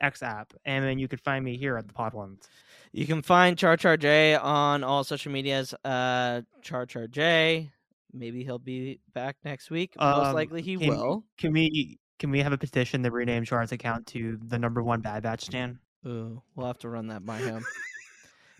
X 0.00 0.22
app. 0.22 0.52
And 0.64 0.84
then 0.84 0.98
you 0.98 1.08
could 1.08 1.20
find 1.20 1.44
me 1.44 1.56
here 1.56 1.76
at 1.76 1.86
the 1.88 1.94
Podwans. 1.94 2.48
You 2.92 3.06
can 3.06 3.22
find 3.22 3.56
Char 3.56 3.76
Char 3.76 3.96
J 3.96 4.34
on 4.34 4.82
all 4.82 5.04
social 5.04 5.30
medias. 5.32 5.74
Uh, 5.84 6.42
Char 6.62 6.86
Char 6.86 7.06
J. 7.06 7.70
Maybe 8.12 8.42
he'll 8.42 8.58
be 8.58 8.98
back 9.14 9.36
next 9.44 9.70
week. 9.70 9.94
Most 9.98 10.26
Um, 10.28 10.34
likely 10.34 10.62
he 10.62 10.76
can- 10.76 10.88
will. 10.88 11.24
Can 11.38 11.52
we 11.52 11.98
can 12.18 12.30
we 12.30 12.40
have 12.40 12.52
a 12.52 12.58
petition 12.58 13.02
to 13.04 13.10
rename 13.10 13.44
Char's 13.44 13.72
account 13.72 14.06
to 14.08 14.38
the 14.42 14.58
number 14.58 14.82
one 14.82 15.00
Bad 15.00 15.22
Batch 15.22 15.42
stand? 15.42 15.78
Ooh, 16.06 16.42
we'll 16.54 16.66
have 16.66 16.78
to 16.78 16.88
run 16.88 17.06
that 17.08 17.24
by 17.24 17.38
him. 17.38 17.64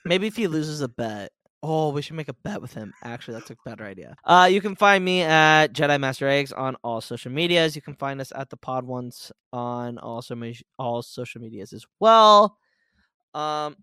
Maybe 0.05 0.27
if 0.27 0.37
he 0.37 0.47
loses 0.47 0.81
a 0.81 0.89
bet. 0.89 1.31
Oh, 1.63 1.91
we 1.91 2.01
should 2.01 2.17
make 2.17 2.29
a 2.29 2.35
bet 2.35 2.63
with 2.63 2.73
him. 2.73 2.95
Actually, 3.05 3.35
that's 3.35 3.51
a 3.51 3.57
better 3.67 3.85
idea. 3.85 4.17
Uh, 4.25 4.49
you 4.51 4.63
can 4.63 4.77
find 4.77 5.05
me 5.05 5.23
at 5.23 5.69
Jedi 5.75 6.01
Master 6.01 6.27
Eggs 6.27 6.53
on 6.53 6.77
all 6.83 7.03
social 7.03 7.31
medias. 7.31 7.77
You 7.77 7.83
can 7.83 7.95
find 7.95 8.21
us 8.21 8.33
at 8.35 8.49
the 8.49 8.57
Podwans 8.57 9.31
on 9.53 9.99
all 9.99 10.23
so 10.23 10.41
all 10.79 11.03
social 11.03 11.41
medias 11.41 11.75
as 11.75 11.85
well. 11.99 12.57
Um, 13.35 13.77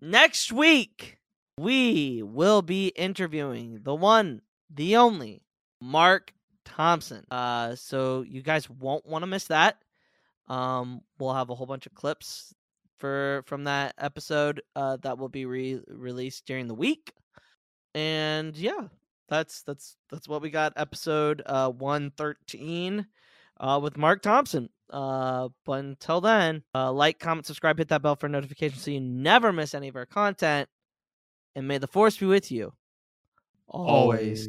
next 0.00 0.52
week 0.52 1.18
we 1.58 2.22
will 2.22 2.62
be 2.62 2.88
interviewing 2.88 3.80
the 3.82 3.94
one, 3.94 4.40
the 4.70 4.96
only 4.96 5.42
Mark 5.82 6.32
Thompson. 6.64 7.24
Uh, 7.30 7.74
so 7.74 8.22
you 8.22 8.42
guys 8.42 8.70
won't 8.70 9.04
want 9.04 9.22
to 9.22 9.26
miss 9.26 9.44
that. 9.48 9.76
Um, 10.48 11.02
we'll 11.18 11.34
have 11.34 11.50
a 11.50 11.54
whole 11.54 11.66
bunch 11.66 11.84
of 11.86 11.94
clips 11.94 12.54
for 13.00 13.42
from 13.46 13.64
that 13.64 13.94
episode 13.98 14.62
uh, 14.76 14.98
that 15.02 15.18
will 15.18 15.28
be 15.28 15.46
re- 15.46 15.82
released 15.88 16.46
during 16.46 16.68
the 16.68 16.74
week. 16.74 17.12
And 17.94 18.56
yeah, 18.56 18.88
that's 19.28 19.62
that's 19.62 19.96
that's 20.10 20.28
what 20.28 20.42
we 20.42 20.50
got. 20.50 20.74
Episode 20.76 21.42
uh, 21.46 21.70
one 21.70 22.12
thirteen 22.16 23.06
uh, 23.58 23.80
with 23.82 23.96
Mark 23.96 24.22
Thompson. 24.22 24.68
Uh, 24.90 25.48
but 25.64 25.84
until 25.84 26.20
then, 26.20 26.62
uh, 26.74 26.92
like, 26.92 27.18
comment, 27.20 27.46
subscribe, 27.46 27.78
hit 27.78 27.88
that 27.88 28.02
bell 28.02 28.16
for 28.16 28.28
notifications 28.28 28.82
so 28.82 28.90
you 28.90 29.00
never 29.00 29.52
miss 29.52 29.74
any 29.74 29.88
of 29.88 29.96
our 29.96 30.06
content. 30.06 30.68
And 31.54 31.66
may 31.66 31.78
the 31.78 31.86
force 31.86 32.16
be 32.16 32.26
with 32.26 32.50
you 32.52 32.72
always. 33.68 34.48